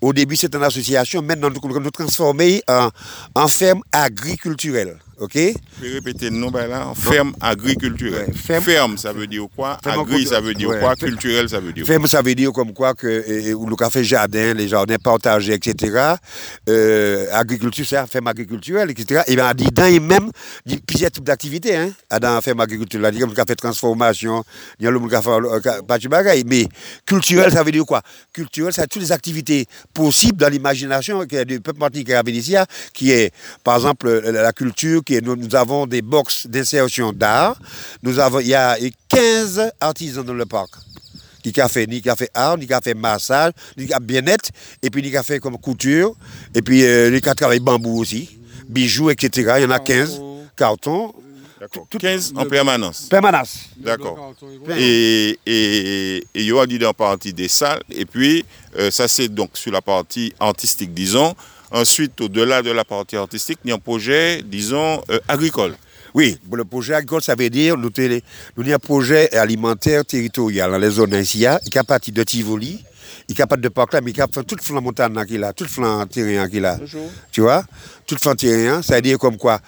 Au 0.00 0.12
début, 0.12 0.36
c'est 0.36 0.54
une 0.54 0.62
association. 0.62 1.22
Maintenant, 1.22 1.48
nous 1.50 1.80
nous 1.80 1.90
transformer 1.90 2.62
en, 2.68 2.90
en 3.34 3.48
ferme 3.48 3.80
agriculturelle. 3.92 4.98
OK? 5.18 5.32
Je 5.34 5.86
vais 5.86 5.94
répéter 5.94 6.28
le 6.28 6.36
nom 6.36 6.50
ben 6.50 6.66
là. 6.66 6.92
Ferme 6.94 7.34
agriculturelle. 7.40 8.26
Ouais, 8.28 8.34
ferme- 8.34 8.62
ferme, 8.62 8.98
ça 8.98 9.14
veut 9.14 9.26
dire 9.26 9.46
quoi? 9.56 9.78
Ferme 9.82 10.00
Agri, 10.00 10.26
ça 10.26 10.42
veut 10.42 10.52
dire 10.52 10.68
ouais. 10.68 10.78
quoi? 10.78 10.94
Culturel, 10.94 11.48
ça 11.48 11.58
veut 11.58 11.72
dire 11.72 11.86
quoi? 11.86 11.94
Ferme, 11.94 12.06
ça 12.06 12.20
veut 12.20 12.34
dire 12.34 12.52
comme 12.52 12.74
quoi 12.74 12.92
que 12.92 13.06
euh, 13.06 13.56
le 13.66 13.76
café 13.76 14.04
jardin, 14.04 14.52
les 14.52 14.68
jardins 14.68 14.98
partagés, 15.02 15.54
etc. 15.54 16.16
Euh, 16.68 17.25
agriculture, 17.36 17.84
c'est 17.86 17.96
la 17.96 18.06
ferme 18.06 18.28
agriculturelle, 18.28 18.90
etc. 18.90 19.22
Et 19.26 19.36
bien, 19.36 19.52
dans 19.54 19.84
les 19.84 20.00
mêmes, 20.00 20.30
il 20.64 20.72
y 20.72 20.76
a 20.76 20.78
plusieurs 20.86 21.10
types 21.10 21.24
d'activités, 21.24 21.76
hein, 21.76 21.92
dans 22.20 22.34
la 22.34 22.40
ferme 22.40 22.60
agriculturelle. 22.60 23.14
Il 23.14 23.20
y 23.20 23.24
a 23.24 23.26
café 23.28 23.54
transformation, 23.54 24.44
il 24.80 24.86
a 24.86 25.08
café, 25.10 25.30
euh, 25.30 25.82
pas 25.82 25.98
de 25.98 26.08
bagaille. 26.08 26.44
Mais 26.46 26.68
culturel, 27.06 27.52
ça 27.52 27.62
veut 27.62 27.72
dire 27.72 27.84
quoi? 27.84 28.02
Culturel, 28.32 28.72
c'est 28.72 28.86
toutes 28.86 29.02
les 29.02 29.12
activités 29.12 29.66
possibles 29.92 30.38
dans 30.38 30.48
l'imagination 30.48 31.24
du 31.24 31.60
peuple 31.60 31.78
martiniquais 31.78 32.14
à 32.14 32.22
Vénétia, 32.22 32.66
qui 32.92 33.10
est, 33.10 33.32
par 33.62 33.76
exemple, 33.76 34.08
euh, 34.08 34.32
la 34.32 34.52
culture, 34.52 35.02
qui 35.04 35.20
nous, 35.22 35.54
avons 35.54 35.86
des 35.86 36.02
box 36.02 36.46
d'insertion 36.46 37.12
d'art. 37.12 37.58
Nous 38.02 38.18
avons, 38.18 38.40
il 38.40 38.48
y 38.48 38.54
a 38.54 38.76
15 39.08 39.72
artisans 39.80 40.24
dans 40.24 40.34
le 40.34 40.46
parc 40.46 40.70
qui 41.52 41.60
a 41.60 41.68
fait 41.68 41.86
ni 41.86 42.00
qui 42.00 42.08
a 42.10 42.16
fait 42.16 42.30
art, 42.34 42.58
ni 42.58 42.66
qui 42.66 42.72
a 42.72 42.80
fait 42.80 42.94
massage, 42.94 43.52
ni 43.76 43.86
qui 43.86 43.92
a 43.92 44.00
bien-être, 44.00 44.50
et 44.82 44.90
puis 44.90 45.02
ni 45.02 45.10
qui 45.10 45.16
a 45.16 45.22
fait 45.22 45.38
comme 45.38 45.58
couture, 45.58 46.14
et 46.54 46.62
puis 46.62 46.84
euh, 46.84 47.10
ni 47.10 47.20
qui 47.20 47.28
a 47.28 47.34
travaillé 47.34 47.60
bambou 47.60 47.98
aussi, 48.00 48.38
bijoux, 48.68 49.10
etc. 49.10 49.54
Il 49.58 49.62
y 49.62 49.66
en 49.66 49.70
a 49.70 49.78
15, 49.78 50.20
carton, 50.56 51.12
D'accord. 51.58 51.86
15 51.98 52.34
en 52.36 52.44
permanence. 52.44 53.06
permanence. 53.08 53.70
D'accord. 53.78 54.34
Et, 54.76 55.38
et, 55.46 56.16
et 56.18 56.24
il 56.34 56.42
y 56.42 56.52
aura 56.52 56.66
dit 56.66 56.84
en 56.84 56.92
partie 56.92 57.32
des 57.32 57.48
salles. 57.48 57.82
Et 57.90 58.04
puis, 58.04 58.44
euh, 58.78 58.90
ça 58.90 59.08
c'est 59.08 59.28
donc 59.28 59.50
sur 59.54 59.72
la 59.72 59.80
partie 59.80 60.32
artistique, 60.38 60.92
disons. 60.92 61.34
Ensuite, 61.70 62.20
au-delà 62.20 62.62
de 62.62 62.70
la 62.70 62.84
partie 62.84 63.16
artistique, 63.16 63.58
il 63.64 63.68
y 63.70 63.72
a 63.72 63.76
un 63.76 63.78
projet, 63.78 64.42
disons, 64.44 65.02
euh, 65.10 65.18
agricole. 65.28 65.74
Oui, 66.16 66.38
le 66.50 66.64
projet 66.64 66.94
agricole, 66.94 67.20
ça 67.20 67.34
veut 67.34 67.50
dire 67.50 67.76
nous, 67.76 67.90
télé- 67.90 68.22
nous 68.56 68.62
avons 68.64 68.74
un 68.74 68.78
projet 68.78 69.30
alimentaire 69.36 70.02
territorial 70.02 70.70
dans 70.70 70.78
les 70.78 70.88
zones 70.88 71.12
ici, 71.12 71.46
hein, 71.46 71.58
qui 71.62 71.76
est 71.76 71.78
à 71.78 71.84
partir 71.84 72.14
de 72.14 72.22
Tivoli, 72.22 72.82
il 73.28 73.32
est 73.32 73.34
capable 73.34 73.62
de 73.62 73.68
parc 73.68 73.92
mais 74.02 74.12
capable 74.12 74.30
de 74.30 74.34
faire 74.36 74.44
toute 74.46 74.62
flanc 74.62 74.80
montagne 74.80 75.26
qu'il 75.26 75.44
a, 75.44 75.52
toute 75.52 75.68
flanc 75.68 76.06
terrain 76.06 76.48
qu'il 76.48 76.64
a. 76.64 76.78
Tu 77.30 77.42
vois? 77.42 77.64
Toute 78.06 78.18
flanc 78.22 78.34
terrain, 78.34 78.80
ça 78.80 78.94
veut 78.96 79.02
dire 79.02 79.18
comme 79.18 79.36
quoi 79.36 79.60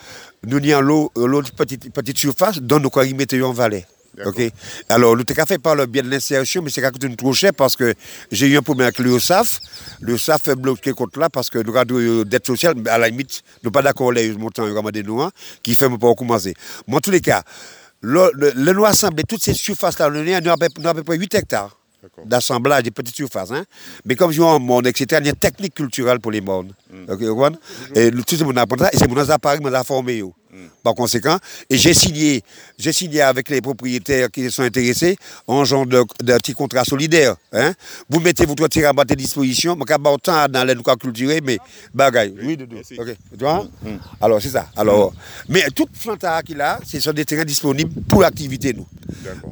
nous 0.46 0.56
avons 0.56 0.80
l'eau, 0.80 1.12
l'autre 1.16 1.52
petite, 1.52 1.92
petite 1.92 2.16
surface, 2.16 2.60
dont 2.62 2.80
nous 2.80 2.90
y 3.04 3.12
mettre 3.12 3.36
en 3.42 3.52
vallée. 3.52 3.84
Ok. 4.24 4.42
Alors, 4.88 5.16
nous 5.16 5.22
avons 5.28 5.46
fait 5.46 5.58
par 5.58 5.74
le 5.74 5.86
bien 5.86 6.02
de 6.02 6.10
l'insertion, 6.10 6.62
mais 6.62 6.70
c'est 6.70 6.80
quand 6.80 7.02
même 7.02 7.16
trop 7.16 7.32
cher 7.32 7.52
parce 7.54 7.76
que 7.76 7.94
j'ai 8.30 8.48
eu 8.48 8.56
un 8.56 8.62
problème 8.62 8.86
avec 8.86 8.98
le 8.98 9.18
SAF. 9.18 9.60
Le 10.00 10.16
SAF 10.18 10.48
est 10.48 10.56
bloqué 10.56 10.92
contre 10.92 11.18
là 11.18 11.30
parce 11.30 11.50
que 11.50 11.58
nous 11.58 11.76
avons 11.76 11.98
une 11.98 12.24
dette 12.24 12.46
sociale, 12.46 12.74
mais 12.76 12.90
à 12.90 12.98
la 12.98 13.08
limite, 13.08 13.42
nous 13.62 13.70
pas 13.70 13.82
d'accord 13.82 14.10
avec 14.10 14.24
les 14.24 14.32
montants 14.32 14.66
de 14.66 15.02
nous, 15.02 15.22
hein, 15.22 15.30
qui 15.62 15.74
fait 15.74 15.88
pas 15.88 16.14
commencer. 16.14 16.54
Mais 16.86 16.96
en 16.96 17.00
tous 17.00 17.10
les 17.10 17.20
cas, 17.20 17.42
le, 18.00 18.30
le, 18.34 18.52
le 18.54 18.84
assembler 18.84 19.24
toutes 19.24 19.42
ces 19.42 19.54
surfaces-là, 19.54 20.10
nous 20.10 20.18
avons 20.18 20.88
à 20.88 20.94
peu 20.94 21.02
près 21.02 21.16
8 21.16 21.34
hectares 21.34 21.78
d'assemblage 22.24 22.84
des 22.84 22.90
petites 22.90 23.16
surfaces. 23.16 23.50
Hein. 23.50 23.64
Mais 24.04 24.14
comme 24.14 24.30
je 24.30 24.40
vois 24.40 24.52
en 24.54 24.60
monde, 24.60 24.86
etc., 24.86 25.20
il 25.20 25.26
y 25.26 25.28
a 25.28 25.30
une 25.30 25.36
technique 25.36 25.74
culturelle 25.74 26.20
pour 26.20 26.30
les 26.30 26.40
mondes. 26.40 26.72
Mm. 26.90 27.10
Okay, 27.10 27.26
et 27.94 28.10
tout 28.10 28.36
ce 28.36 28.44
monde 28.44 28.58
apprend 28.58 28.78
ça, 28.78 28.90
et 28.92 28.96
c'est 28.96 29.08
mon 29.08 29.16
appareil 29.16 29.58
qui 29.58 29.64
m'a 29.64 29.84
formé. 29.84 30.22
Mm. 30.22 30.30
Par 30.82 30.94
conséquent, 30.94 31.38
et 31.68 31.76
j'ai 31.76 31.92
signé, 31.92 32.42
j'ai 32.78 32.92
signé 32.92 33.20
avec 33.20 33.50
les 33.50 33.60
propriétaires 33.60 34.30
qui 34.30 34.50
sont 34.50 34.62
intéressés 34.62 35.16
en 35.46 35.64
genre 35.64 35.86
de, 35.86 36.04
de 36.22 36.32
petit 36.38 36.54
contrat 36.54 36.84
solidaire. 36.84 37.36
Hein. 37.52 37.72
Vous 38.08 38.20
mettez 38.20 38.46
votre 38.46 38.66
tir 38.68 38.88
à 38.88 38.92
votre 38.92 39.14
disposition, 39.14 39.76
je 39.78 39.94
vais 39.94 40.08
autant 40.08 40.48
dans 40.48 40.64
les 40.64 40.74
culturels, 40.98 41.42
mais 41.44 41.58
bagaille. 41.92 42.34
Oui, 42.42 42.56
de 42.56 42.64
deux. 42.64 42.80
Ok. 42.98 43.16
Tu 43.32 43.38
vois? 43.38 43.68
Mm. 43.82 43.96
Alors, 44.20 44.40
c'est 44.40 44.48
ça. 44.48 44.68
Alors, 44.76 45.12
mais 45.48 45.64
toute 45.74 45.90
planta 45.90 46.42
qu'il 46.42 46.60
a, 46.60 46.80
ce 46.86 46.98
sont 47.00 47.12
des 47.12 47.24
terrains 47.24 47.44
disponibles 47.44 48.02
pour 48.08 48.22
l'activité, 48.22 48.72
nous. 48.72 48.86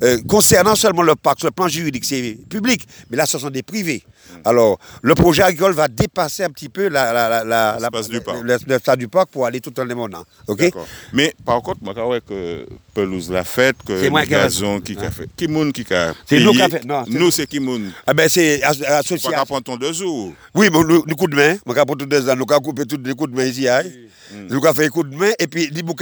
Euh, 0.03 0.21
concernant 0.29 0.75
seulement 0.75 1.03
le 1.03 1.15
parc, 1.15 1.41
sur 1.41 1.49
le 1.49 1.53
plan 1.53 1.69
juridique, 1.69 2.05
c'est 2.05 2.39
public, 2.49 2.87
mais 3.11 3.17
là, 3.17 3.27
ce 3.27 3.39
sont 3.39 3.51
des 3.51 3.63
privés. 3.63 4.03
Alors, 4.45 4.79
le 5.03 5.15
projet 5.15 5.43
agricole 5.43 5.73
va 5.73 5.89
dépasser 5.89 6.45
un 6.45 6.51
petit 6.51 6.69
peu 6.69 6.89
la, 6.89 7.13
la, 7.13 7.45
la, 7.45 7.79
l'espace 7.81 8.09
du 8.09 8.21
parc. 8.21 8.39
l'espace 8.45 8.99
du 8.99 9.09
parc 9.09 9.31
pour 9.31 9.47
aller 9.47 9.61
tout 9.61 9.71
dans 9.71 9.85
le 9.85 9.95
monde. 9.95 10.17
Ok 10.47 10.73
Mais 11.13 11.35
par 11.45 11.63
contre, 11.63 11.81
je 11.85 11.93
crois 11.93 12.21
que 12.21 12.67
pelouse 12.95 13.31
la 13.31 13.45
fête, 13.45 13.77
que 13.87 13.93
le 13.93 14.27
gazon 14.27 14.81
qui 14.81 14.97
a 14.99 15.11
fait. 15.11 15.29
Qui 15.37 15.49
moun 15.49 15.73
qui 15.73 15.83
a 15.93 16.15
C'est 16.27 16.41
nous 16.41 16.53
qui 16.53 16.63
a 16.63 16.69
fait. 16.69 16.85
Non, 16.85 17.05
nous, 17.09 17.31
c'est 17.31 17.47
qui 17.47 17.61
moun? 17.61 17.93
Ah 18.07 18.15
ben, 18.15 18.29
c'est 18.29 18.63
associé. 18.63 19.31
On 19.33 19.37
va 19.37 19.45
prendre 19.45 19.65
ton 19.65 19.77
deux 19.77 19.93
jours. 19.93 20.33
Oui, 20.55 20.69
mais 20.73 20.79
nous, 20.81 21.05
nous 21.07 21.17
coup 21.17 21.27
de 21.27 21.37
main. 21.37 21.57
On 21.67 21.73
va 21.73 21.85
prendre 21.85 22.07
deux 22.07 22.29
ans. 22.29 22.37
Nous 22.37 22.47
avons 22.49 22.61
coupé 22.61 22.85
tous 22.87 23.01
les 23.05 23.15
coups 23.15 23.31
de 23.31 23.37
main 23.37 23.45
ici. 23.45 23.69
Hein. 23.69 23.83
Nous 24.49 24.65
avons 24.65 24.75
fait 24.75 24.87
un 24.87 24.89
coup 24.89 25.03
de 25.03 25.15
main 25.15 25.33
et 25.39 25.47
puis, 25.47 25.71
nous 25.73 25.95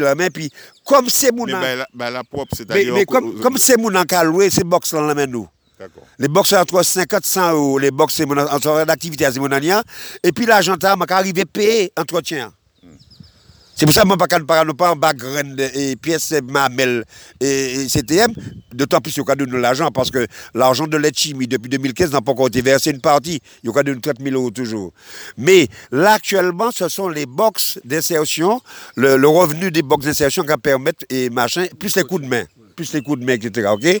la 0.00 0.14
main. 0.14 0.28
Puis, 0.30 0.50
comme 0.84 1.08
c'est 1.08 1.32
mon. 1.32 1.46
Mais 1.46 1.52
ben, 1.52 1.84
ben, 1.94 2.10
la 2.10 2.24
propre, 2.24 2.54
c'est-à-dire. 2.56 2.94
Mais, 2.94 3.04
comme, 3.04 3.56
c'est 3.56 3.76
mon 3.76 3.94
en 3.94 4.24
loué, 4.24 4.50
c'est 4.50 4.64
box 4.64 4.92
dans 4.92 5.02
la 5.02 5.14
main 5.14 5.26
nous. 5.26 5.48
Les 6.18 6.28
box 6.28 6.52
entre 6.52 6.82
50 6.82 7.24
100 7.24 7.52
euros, 7.52 7.78
les 7.78 7.90
box 7.90 8.20
en 8.20 8.84
d'activité 8.84 9.26
à 9.26 9.32
Zimonania. 9.32 9.82
Et 10.22 10.32
puis 10.32 10.46
l'argent, 10.46 10.76
vais 10.80 11.12
arriver 11.12 11.42
à 11.42 11.46
payer 11.46 11.92
entretien. 11.96 12.52
C'est 13.76 13.86
pour 13.86 13.94
ça 13.94 14.02
que 14.02 14.08
je 14.08 14.36
ne 14.36 14.44
parle 14.44 14.74
pas 14.74 14.92
en 14.92 14.96
background 14.96 15.60
et 15.74 15.96
pièces 15.96 16.32
mamelles 16.44 17.04
et 17.40 17.88
CTM, 17.88 18.32
d'autant 18.72 19.00
plus 19.00 19.12
qu'il 19.12 19.24
y 19.26 19.30
a 19.32 19.34
de 19.34 19.56
l'argent, 19.56 19.90
parce 19.90 20.12
que 20.12 20.28
l'argent 20.54 20.86
de 20.86 20.96
l'Etchimi 20.96 21.48
depuis 21.48 21.70
2015 21.70 22.12
n'a 22.12 22.20
pas 22.20 22.32
encore 22.32 22.46
été 22.46 22.62
versé 22.62 22.92
une 22.92 23.00
partie. 23.00 23.40
Il 23.64 23.70
y 23.74 23.78
a 23.78 23.82
de 23.82 23.94
30 23.94 24.20
000 24.22 24.36
euros 24.36 24.52
toujours. 24.52 24.92
Mais 25.36 25.66
là, 25.90 26.12
actuellement, 26.12 26.70
ce 26.70 26.88
sont 26.88 27.08
les 27.08 27.26
box 27.26 27.80
d'insertion, 27.84 28.60
le, 28.94 29.16
le, 29.16 29.26
revenu 29.26 29.72
des 29.72 29.82
box 29.82 30.06
d'insertion 30.06 30.44
qui 30.44 30.56
permettent 30.62 31.04
et 31.10 31.28
machin, 31.30 31.66
plus 31.80 31.96
les 31.96 32.04
coups 32.04 32.22
de 32.22 32.28
main 32.28 32.44
plus 32.74 32.92
les 32.92 33.02
coups 33.02 33.20
de 33.20 33.24
main, 33.24 33.34
etc. 33.34 33.68
OK? 33.72 33.84
Euh, 33.84 34.00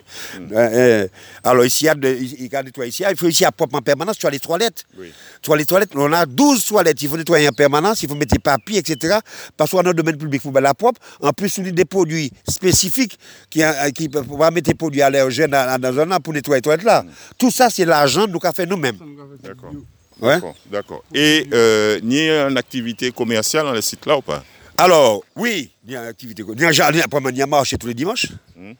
euh, 0.52 1.08
Alors, 1.42 1.64
ici, 1.64 1.84
il 1.84 1.86
y 1.86 2.54
a, 2.54 2.58
a 2.58 2.62
nettoyer 2.62 2.90
ici. 2.90 3.04
Il 3.08 3.16
faut 3.16 3.28
ici 3.28 3.44
à 3.44 3.52
propre 3.52 3.76
en 3.76 3.82
permanence. 3.82 4.18
Tu 4.18 4.26
as 4.26 4.30
les 4.30 4.40
toilettes. 4.40 4.84
Oui. 4.98 5.12
Tu 5.42 5.52
as 5.52 5.56
les 5.56 5.64
toilettes. 5.64 5.90
On 5.94 6.12
a 6.12 6.26
12 6.26 6.64
toilettes. 6.64 7.00
Il 7.02 7.08
faut 7.08 7.16
nettoyer 7.16 7.48
en 7.48 7.52
permanence. 7.52 8.02
Il 8.02 8.08
faut 8.08 8.14
mettre 8.14 8.34
des 8.34 8.40
papiers, 8.40 8.78
etc. 8.78 9.18
Parce 9.56 9.70
qu'on 9.70 9.82
dans 9.82 9.90
le 9.90 9.94
domaine 9.94 10.16
public, 10.16 10.40
il 10.42 10.46
faut 10.46 10.50
mettre 10.50 10.64
la 10.64 10.74
propre. 10.74 11.00
En 11.20 11.32
plus, 11.32 11.58
on 11.58 11.64
a 11.64 11.70
des 11.70 11.84
produits 11.84 12.30
spécifiques 12.48 13.18
qui, 13.50 13.62
qui 13.94 14.08
peuvent 14.08 14.28
mettre 14.28 14.68
des 14.68 14.74
produits 14.74 15.02
allergènes 15.02 15.50
dans, 15.50 15.80
dans 15.80 15.98
un 16.00 16.10
an 16.10 16.20
pour 16.20 16.32
nettoyer 16.32 16.58
les 16.58 16.62
toilettes 16.62 16.84
là. 16.84 17.02
Mm. 17.02 17.10
Tout 17.38 17.50
ça, 17.50 17.70
c'est 17.70 17.84
l'argent 17.84 18.26
nous 18.26 18.38
avons 18.42 18.52
fait 18.54 18.66
nous-mêmes. 18.66 18.98
D'accord. 19.42 19.72
Ouais? 20.20 20.38
D'accord. 20.70 21.04
Et 21.12 21.46
euh, 21.52 21.98
il 22.02 22.12
y 22.12 22.30
a 22.30 22.48
une 22.48 22.56
activité 22.58 23.10
commerciale 23.10 23.64
dans 23.64 23.72
le 23.72 23.80
site 23.80 24.06
là 24.06 24.16
ou 24.16 24.22
pas? 24.22 24.42
Alors, 24.76 25.22
oui, 25.36 25.70
il 25.86 25.92
y 25.92 25.96
a 25.96 26.02
une 26.02 26.08
activité. 26.08 26.42
Il 26.56 26.60
y 26.60 26.64
a, 26.64 26.90
il 26.90 27.36
y 27.36 27.42
a 27.42 27.46
marché 27.46 27.76
tous 27.76 27.86
les 27.86 27.94
dimanches. 27.94 28.26
Hmm. 28.56 28.72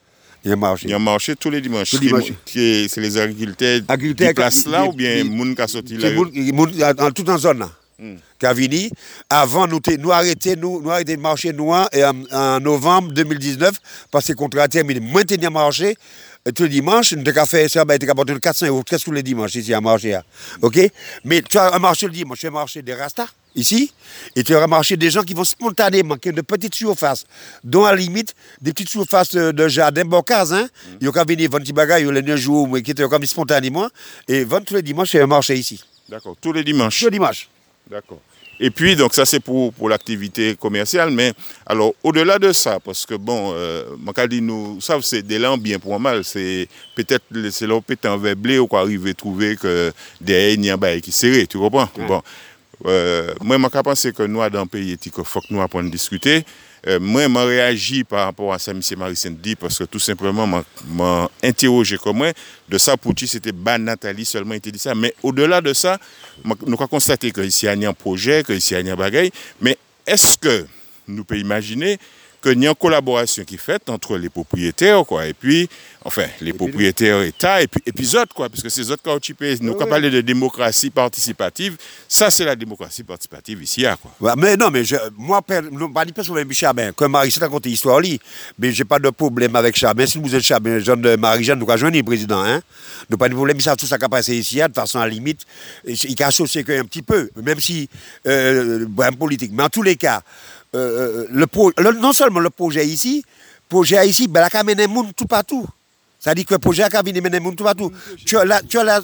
Il 0.44 0.50
y 0.50 0.52
a 0.52 0.56
marché. 0.56 0.86
Il 0.86 0.90
y 0.90 0.94
a 0.94 0.98
marché 0.98 1.34
tous 1.36 1.50
les 1.50 1.60
dimanches. 1.60 1.90
Tous 1.90 2.00
les 2.00 2.08
dimanches. 2.08 2.32
C'est 2.44 2.96
les 2.98 3.16
agriculteurs 3.18 3.80
qui 3.98 4.34
placent 4.34 4.66
là 4.66 4.84
ou 4.86 4.92
bien 4.92 5.24
les 5.24 5.56
gens 5.56 5.80
qui 5.82 5.96
là 6.78 6.94
en 6.98 7.10
Tout 7.10 7.30
en 7.30 7.38
zone 7.38 7.60
là. 7.60 7.70
Mm. 7.98 8.16
Qui 8.40 8.92
Avant, 9.30 9.68
nous, 9.68 9.80
nous 9.98 10.10
arrêté 10.10 10.56
nous, 10.56 10.82
nous 10.82 10.90
le 10.90 11.16
marché 11.16 11.52
noir 11.52 11.88
et 11.92 12.04
en, 12.04 12.60
novembre 12.60 13.12
2019 13.12 13.72
parce 14.10 14.26
que 14.26 14.32
le 14.32 14.36
contrat 14.36 14.68
terminé. 14.68 15.00
Maintenir 15.00 15.50
marché 15.50 15.96
tous 16.54 16.64
les 16.64 16.68
dimanches, 16.70 17.14
nous 17.14 17.26
avons 17.26 17.46
fait 17.46 17.68
ça, 17.68 17.84
nous 17.84 18.10
avons 18.10 18.38
400 18.38 18.66
euros 18.66 18.82
tous 18.82 19.12
les 19.12 19.22
dimanches 19.22 19.54
ici 19.54 19.72
à 19.72 19.80
marché. 19.80 20.18
OK? 20.60 20.78
Mais 21.24 21.40
tu 21.40 21.56
as 21.56 21.74
un 21.74 21.78
marché 21.78 22.06
le 22.06 22.12
dimanche, 22.12 22.40
tu 22.40 22.46
as 22.46 22.50
un 22.50 22.52
marché 22.52 22.82
des 22.82 22.94
Rastas 22.94 23.28
ici, 23.54 23.92
et 24.36 24.42
tu 24.42 24.54
auras 24.54 24.66
marché 24.66 24.96
des 24.96 25.10
gens 25.10 25.22
qui 25.22 25.34
vont 25.34 25.44
spontanément, 25.44 26.16
qui 26.16 26.30
ont 26.30 26.32
de 26.32 26.40
petites 26.40 26.74
surfaces, 26.74 27.24
dont 27.62 27.84
à 27.84 27.92
la 27.92 27.96
limite, 27.96 28.34
des 28.60 28.72
petites 28.72 28.90
surfaces 28.90 29.30
de 29.34 29.68
jardin, 29.68 30.04
bocas, 30.04 30.52
hein. 30.52 30.64
Mm. 30.64 30.96
Ils 31.00 31.08
vont 31.08 31.24
venir 31.24 31.50
vendre 31.50 31.64
des 31.64 31.72
bagages 31.72 32.04
les 32.04 32.22
9 32.22 32.36
jours, 32.36 32.68
qui 32.82 32.90
étaient 32.90 33.08
comme 33.08 33.26
spontanément, 33.26 33.88
et 34.28 34.44
vendre 34.44 34.64
tous 34.64 34.74
les 34.74 34.82
dimanches, 34.82 35.10
c'est 35.12 35.20
un 35.20 35.26
marché 35.26 35.54
ici. 35.56 35.82
D'accord, 36.08 36.36
tous 36.40 36.52
les 36.52 36.64
dimanches 36.64 36.98
Tous 36.98 37.06
les 37.06 37.12
dimanches. 37.12 37.48
D'accord. 37.90 38.20
Et 38.60 38.70
puis, 38.70 38.94
donc 38.94 39.14
ça 39.14 39.26
c'est 39.26 39.40
pour, 39.40 39.72
pour 39.72 39.88
l'activité 39.88 40.54
commerciale, 40.54 41.10
mais 41.10 41.32
alors 41.66 41.92
au-delà 42.02 42.38
de 42.38 42.52
ça, 42.52 42.78
parce 42.78 43.04
que 43.04 43.14
bon, 43.14 43.52
euh, 43.54 43.84
dit 44.28 44.40
nous, 44.40 44.80
ça 44.80 44.98
c'est 45.02 45.22
des 45.22 45.38
langues 45.38 45.60
bien 45.60 45.78
pour 45.78 45.98
mal, 45.98 46.24
c'est 46.24 46.68
peut-être 46.94 47.24
c'est 47.50 47.66
là 47.66 47.80
peut-être 47.80 48.06
un 48.06 48.16
blé 48.34 48.58
ou 48.58 48.66
quoi 48.66 48.80
arriver 48.80 49.14
trouver 49.14 49.56
que 49.56 49.92
des 50.20 50.54
il 50.54 50.64
y 50.64 50.70
a 50.70 51.00
qui 51.00 51.10
serré, 51.10 51.46
tu 51.46 51.58
comprends? 51.58 51.88
Bon, 52.06 52.22
euh, 52.86 53.34
moi 53.40 53.56
je 53.58 53.80
pense 53.80 54.06
que 54.10 54.22
nous 54.24 54.48
dans 54.50 54.62
le 54.62 54.66
pays, 54.66 54.98
il 55.04 55.12
faut 55.24 55.40
que 55.40 55.46
nous 55.50 55.60
apprenions 55.60 55.88
à 55.88 55.90
discuter. 55.90 56.44
Euh, 56.86 57.00
moi, 57.00 57.22
je 57.22 57.38
réagi 57.38 58.04
par 58.04 58.26
rapport 58.26 58.52
à 58.52 58.58
ça, 58.58 58.72
M. 58.72 58.80
Maricène 58.98 59.36
dit, 59.36 59.56
parce 59.56 59.78
que 59.78 59.84
tout 59.84 59.98
simplement, 59.98 60.46
m'a 60.46 61.30
interrogé 61.42 61.96
comme 61.96 62.18
moi. 62.18 62.32
De 62.68 62.76
ça, 62.78 62.96
pour 62.96 63.14
qui 63.14 63.26
c'était 63.26 63.52
Ban 63.52 63.78
Nathalie 63.78 64.24
seulement 64.24 64.54
était 64.54 64.70
dit 64.70 64.78
ça. 64.78 64.94
Mais 64.94 65.14
au-delà 65.22 65.60
de 65.60 65.72
ça, 65.72 65.98
nous 66.44 66.74
avons 66.74 66.86
constaté 66.86 67.30
qu'ici, 67.30 67.66
il 67.66 67.82
y 67.82 67.86
a 67.86 67.88
un 67.88 67.94
projet, 67.94 68.42
qu'ici, 68.44 68.74
il 68.74 68.86
y 68.86 68.90
a 68.90 68.92
un 68.92 68.96
bagaille. 68.96 69.30
Mais 69.60 69.78
est-ce 70.06 70.36
que 70.36 70.66
nous 71.08 71.24
pouvons 71.24 71.40
imaginer 71.40 71.98
qu'il 72.44 72.62
y 72.62 72.66
a 72.66 72.70
une 72.70 72.74
collaboration 72.76 73.44
qui 73.44 73.54
est 73.54 73.58
faite 73.58 73.88
entre 73.88 74.16
les 74.16 74.28
propriétaires, 74.28 75.04
quoi, 75.04 75.26
et 75.26 75.34
puis, 75.34 75.68
enfin, 76.04 76.26
les 76.40 76.52
propriétaires 76.52 77.22
État, 77.22 77.62
et 77.62 77.66
puis, 77.66 77.82
et 77.86 77.92
puis 77.92 78.16
autres, 78.16 78.34
quoi, 78.34 78.48
parce 78.48 78.62
que 78.62 78.68
ces 78.68 78.90
autres 78.90 79.18
qui 79.18 79.34
nous 79.60 79.72
oui. 79.72 79.86
parler 79.88 80.10
de 80.10 80.20
démocratie 80.20 80.90
participative, 80.90 81.76
ça, 82.08 82.30
c'est 82.30 82.44
la 82.44 82.54
démocratie 82.54 83.02
participative 83.02 83.62
ici, 83.62 83.84
quoi. 84.20 84.34
mais 84.36 84.56
non, 84.56 84.70
mais 84.70 84.84
je, 84.84 84.96
moi, 85.16 85.42
je 85.48 85.54
ne 85.54 85.92
parle 85.92 86.12
pas 86.12 86.22
sur 86.22 86.36
Chabin, 86.52 86.92
comme 86.92 87.12
Marie-Jeanne 87.12 87.44
a 87.44 87.46
raconté 87.46 87.70
l'histoire, 87.70 88.00
mais 88.58 88.72
je 88.72 88.82
n'ai 88.82 88.84
pas 88.84 88.98
de 88.98 89.10
problème 89.10 89.56
avec 89.56 89.76
Chabin. 89.76 90.06
Si 90.06 90.18
vous 90.18 90.34
êtes 90.34 90.42
Chabin, 90.42 90.78
jeune 90.78 91.00
de 91.00 91.16
Marie-Jeanne, 91.16 91.58
nous 91.58 91.70
avons 91.70 91.88
le 91.88 92.02
président, 92.02 92.44
hein. 92.44 92.60
Nous 93.10 93.16
pas 93.16 93.28
de 93.28 93.34
problème, 93.34 93.60
ça, 93.60 93.76
tout 93.76 93.86
ça 93.86 93.98
qui 93.98 94.04
a 94.04 94.08
passé 94.08 94.36
ici, 94.36 94.56
de 94.56 94.72
façon 94.74 94.98
à 94.98 95.06
la 95.06 95.12
limite, 95.12 95.40
il 95.86 96.22
a 96.22 96.26
associé 96.26 96.64
un 96.68 96.84
petit 96.84 97.02
peu, 97.02 97.30
même 97.42 97.60
si, 97.60 97.88
euh, 98.26 98.86
politique. 99.18 99.50
Mais 99.52 99.62
en 99.62 99.68
tous 99.68 99.82
les 99.82 99.96
cas, 99.96 100.22
euh, 100.74 101.26
le, 101.30 101.92
non 102.00 102.12
seulement 102.12 102.40
le 102.40 102.50
projet 102.50 102.86
ici, 102.86 103.24
le 103.26 103.68
projet 103.68 104.06
ici, 104.08 104.28
ben, 104.28 104.40
la 104.40 104.60
amené 104.60 104.86
monde 104.86 105.14
tout 105.16 105.26
partout. 105.26 105.66
Ça 106.18 106.34
dit 106.34 106.44
que 106.44 106.54
le 106.54 106.58
projet 106.58 106.82
a 106.84 106.88
amené 106.98 107.38
monde 107.38 107.54
tout 107.54 107.64
partout. 107.64 107.92
Tu 108.24 108.36
as, 108.38 108.44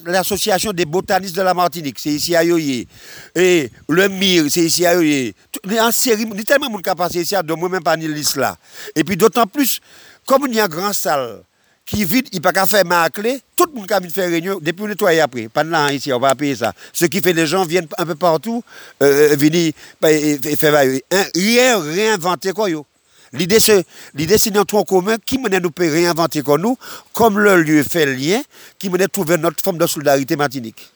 l'association 0.06 0.72
des 0.72 0.86
botanistes 0.86 1.36
de 1.36 1.42
la 1.42 1.52
Martinique, 1.54 1.98
c'est 1.98 2.10
ici 2.10 2.34
à 2.34 2.42
Yoye. 2.42 2.86
Et 3.34 3.70
le 3.88 4.08
MIR, 4.08 4.46
c'est 4.48 4.62
ici 4.64 4.86
à 4.86 4.94
Yoye. 4.94 5.34
En 5.78 5.92
série, 5.92 6.26
il 6.30 6.36
y 6.36 6.40
a 6.40 6.44
tellement 6.44 6.66
de 6.66 6.72
monde 6.72 6.82
qui 6.82 6.88
a 6.88 6.94
passé 6.94 7.20
ici, 7.20 7.34
donc 7.44 7.58
moi-même 7.58 7.82
pas 7.82 7.96
ni 7.96 8.08
là. 8.36 8.56
Et 8.96 9.04
puis 9.04 9.16
d'autant 9.16 9.46
plus, 9.46 9.80
comme 10.26 10.46
il 10.48 10.54
y 10.54 10.60
a 10.60 10.64
une 10.64 10.70
grande 10.70 10.94
salle, 10.94 11.42
qui 11.90 12.04
vide, 12.04 12.28
il 12.32 12.40
peut 12.40 12.52
pas 12.52 12.66
faire 12.66 12.84
ma 12.84 13.10
clé, 13.10 13.40
tout 13.56 13.66
le 13.66 13.80
monde 13.80 13.88
qui 13.88 14.10
faire 14.10 14.28
réunion, 14.30 14.58
depuis 14.62 14.84
nettoyer 14.84 15.20
après. 15.20 15.48
Pendant 15.48 15.88
ici, 15.88 16.12
on 16.12 16.20
va 16.20 16.36
payer 16.36 16.54
ça. 16.54 16.72
Ce 16.92 17.04
qui 17.06 17.20
fait 17.20 17.32
les 17.32 17.46
gens 17.46 17.64
viennent 17.64 17.88
un 17.98 18.06
peu 18.06 18.14
partout, 18.14 18.62
euh, 19.02 19.34
venir 19.36 19.72
et 20.06 20.56
faire 20.56 20.84
rien 21.34 21.80
réinventer 21.80 22.52
quoi 22.52 22.70
yo. 22.70 22.86
L'idée 23.32 23.60
c'est 23.60 23.84
l'idée 24.14 24.38
c'est 24.38 24.50
notre 24.50 24.66
tronc 24.66 24.84
commun 24.84 25.16
qui 25.24 25.38
mène 25.38 25.58
nous 25.58 25.70
peut 25.70 25.90
réinventer 25.90 26.42
comme 26.42 26.62
nous, 26.62 26.78
comme 27.12 27.38
le 27.38 27.60
lieu 27.60 27.82
fait 27.82 28.06
le 28.06 28.14
lien, 28.14 28.40
qui 28.78 28.88
mène 28.88 29.08
trouver 29.08 29.36
notre 29.36 29.62
forme 29.62 29.78
de 29.78 29.86
solidarité 29.86 30.36
martinique. 30.36 30.88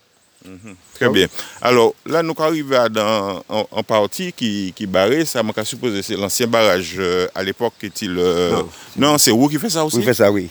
Mhm. 0.45 0.77
Très 0.95 1.09
bien. 1.09 1.27
Alors 1.61 1.95
là, 2.07 2.23
nous 2.23 2.35
arrivons 2.39 2.87
dans 2.91 3.43
en, 3.49 3.83
partie 3.83 4.33
qui, 4.33 4.73
qui 4.77 4.87
barré. 4.87 5.25
Ça 5.25 5.43
m'a 5.43 5.65
supposé 5.65 6.03
c'est 6.03 6.17
l'ancien 6.17 6.47
barrage 6.47 6.95
euh, 6.99 7.27
à 7.35 7.43
l'époque. 7.43 7.75
Est-il 7.83 8.17
euh, 8.19 8.51
Non, 8.51 8.69
non 8.97 9.19
c'est 9.19 9.31
vous 9.31 9.49
qui 9.49 9.59
fait 9.59 9.71
ça 9.71 9.85
aussi? 9.85 9.97
Vous 9.97 10.03
fait 10.03 10.15
ça, 10.15 10.31
oui. 10.31 10.51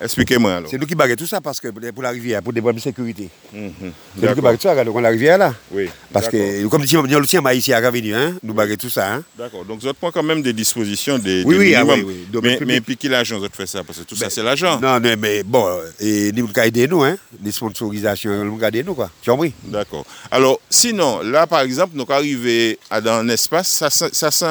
Expliquez-moi 0.00 0.56
alors. 0.56 0.70
C'est 0.70 0.78
nous 0.78 0.86
qui 0.86 0.94
baguons 0.94 1.14
tout 1.14 1.26
ça 1.26 1.40
parce 1.40 1.60
que 1.60 1.68
pour 1.68 2.02
la 2.02 2.10
rivière, 2.10 2.42
pour 2.42 2.52
des 2.52 2.60
problèmes 2.60 2.78
de 2.78 2.82
sécurité. 2.82 3.28
Mhm. 3.52 3.72
C'est 4.18 4.26
nous 4.28 4.34
qui 4.34 4.40
baguons 4.40 4.56
tout 4.56 4.62
ça, 4.62 4.72
a 4.72 4.84
la 4.84 5.08
rivière 5.08 5.38
là. 5.38 5.54
Oui. 5.70 5.88
Parce 6.12 6.28
que, 6.28 6.66
comme 6.66 6.84
dit, 6.84 6.96
on 6.96 7.44
a 7.46 7.54
ici 7.54 7.72
à 7.72 7.80
Ravenu, 7.80 8.14
hein, 8.14 8.34
nous 8.42 8.54
baguons 8.54 8.76
tout 8.76 8.90
ça. 8.90 9.14
Hein. 9.14 9.22
D'accord. 9.38 9.64
Donc, 9.64 9.80
vous 9.80 9.94
prend 9.94 10.10
quand 10.10 10.22
même 10.22 10.42
des 10.42 10.52
dispositions, 10.52 11.18
des, 11.18 11.44
Oui, 11.44 11.54
des 11.54 11.60
oui, 11.60 11.74
ah 11.74 11.84
oui, 11.84 12.02
oui. 12.04 12.26
Domaine 12.30 12.58
Mais, 12.60 12.66
mais 12.66 12.80
puis 12.80 12.96
qui 12.96 13.08
l'argent, 13.08 13.38
vous 13.38 13.46
fait 13.52 13.66
ça? 13.66 13.84
Parce 13.84 14.00
que 14.00 14.04
tout 14.04 14.16
ça, 14.16 14.26
Ben, 14.26 14.30
c'est 14.30 14.42
l'argent. 14.42 14.80
Non, 14.80 14.98
non, 14.98 15.14
mais 15.18 15.42
bon, 15.42 15.66
et 16.00 16.32
nous 16.32 16.44
avons 16.44 16.62
aidé 16.62 16.88
nous, 16.88 17.02
hein, 17.02 17.16
les 17.42 17.52
sponsorisations, 17.52 18.44
nous 18.44 18.60
aidé 18.62 18.82
nous, 18.82 18.94
quoi. 18.94 19.10
Tu 19.22 19.30
as 19.30 19.32
compris? 19.32 19.52
D'accord. 19.64 20.04
Alors, 20.30 20.60
sinon, 20.68 21.20
là, 21.22 21.46
par 21.46 21.60
exemple, 21.60 21.92
nous 21.94 22.06
arrivons 22.08 22.76
à 22.90 23.00
dans 23.00 23.18
un 23.18 23.28
espace, 23.28 23.68
ça, 23.68 23.90
ça, 23.90 24.30
c'est 24.30 24.46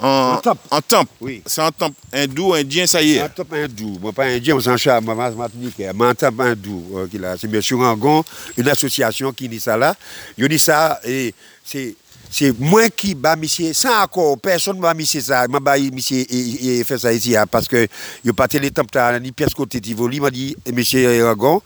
en, 0.00 0.06
en, 0.06 0.32
En 0.34 0.40
temple. 0.40 0.60
en 0.70 0.80
temple. 0.80 1.12
Oui. 1.20 1.42
C'est 1.46 1.62
en 1.62 1.70
temple 1.72 1.96
hindou, 2.12 2.54
indien, 2.54 2.86
ça 2.86 3.02
y 3.02 3.14
est. 3.14 3.20
Un 3.20 3.28
top 3.28 3.52
hindou, 3.52 3.98
moi 4.00 4.12
pas 4.12 4.24
indien, 4.24 4.54
on 4.56 4.60
s'en 4.60 4.76
charge, 4.76 5.04
moi 5.04 5.30
je 5.30 5.36
Martinique, 5.36 5.74
mais 5.78 6.04
un 6.04 6.14
top 6.14 6.40
hindou, 6.40 6.84
euh, 6.96 7.06
qui 7.08 7.18
là, 7.18 7.36
c'est 7.38 7.52
M. 7.52 7.60
Rangon, 7.80 8.24
une 8.56 8.68
association 8.68 9.32
qui 9.32 9.48
dit 9.48 9.60
ça 9.60 9.76
là. 9.76 9.94
Il 10.36 10.48
dit 10.48 10.58
ça, 10.58 11.00
et 11.04 11.34
c'est. 11.64 11.94
C'est 12.30 12.52
moi 12.60 12.90
qui 12.90 13.14
bat 13.14 13.36
monsieur, 13.36 13.72
sans 13.72 14.02
accord, 14.02 14.38
personne 14.38 14.76
ne 14.76 14.82
va 14.82 14.92
monsieur 14.92 15.22
ça. 15.22 15.46
Je 15.50 15.50
vais 15.50 15.90
monsieur 15.90 16.18
et, 16.18 16.78
et 16.78 16.84
fait 16.84 16.98
ça 16.98 17.10
ici, 17.10 17.34
hein, 17.34 17.46
parce 17.50 17.66
que 17.66 17.88
il 18.22 18.34
pas 18.34 18.46
les 18.52 18.70
temps, 18.70 18.84
ni 19.18 19.32
pièce 19.32 19.54
côté 19.54 19.80
Tivoli, 19.80 20.20
m'a 20.20 20.30
dit, 20.30 20.54
monsieur 20.70 21.24
Rangon, 21.24 21.62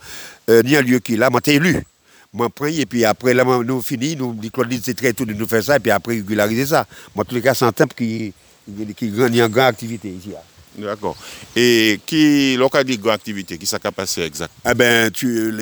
euh, 0.49 0.63
ni 0.63 0.77
un 0.77 0.81
lieu 0.81 0.99
qui 0.99 1.17
là, 1.17 1.29
m'a 1.29 1.39
élu. 1.45 1.83
Moi, 2.33 2.49
et 2.69 2.85
puis 2.87 3.05
après, 3.05 3.33
là, 3.35 3.43
nous 3.63 3.81
fini, 3.81 4.15
nous, 4.15 4.33
dit 4.33 4.49
Claude, 4.49 4.73
c'est 4.81 4.95
très 4.95 5.13
tout 5.13 5.23
de 5.25 5.33
nous 5.33 5.47
faire 5.47 5.63
ça, 5.63 5.75
et 5.75 5.79
puis 5.79 5.91
après, 5.91 6.15
régulariser 6.15 6.65
ça. 6.65 6.87
En 7.15 7.23
tous 7.23 7.35
les 7.35 7.41
cas, 7.41 7.53
c'est 7.53 7.65
un 7.65 7.71
temple 7.71 7.93
qui, 7.95 8.33
qui, 8.65 8.93
qui, 8.95 9.21
a 9.21 9.27
une 9.27 9.47
grande 9.47 9.67
activité 9.67 10.09
ici. 10.09 10.31
hein. 10.35 10.52
D'accord. 10.77 11.15
Et 11.55 11.99
qui, 12.05 12.55
local 12.57 12.83
grande 12.97 13.13
activité, 13.15 13.57
qui 13.57 13.65
s'est 13.65 13.77
passé 13.95 14.21
exact 14.23 14.51
Ah 14.65 14.73
ben, 14.73 15.11
tu, 15.11 15.53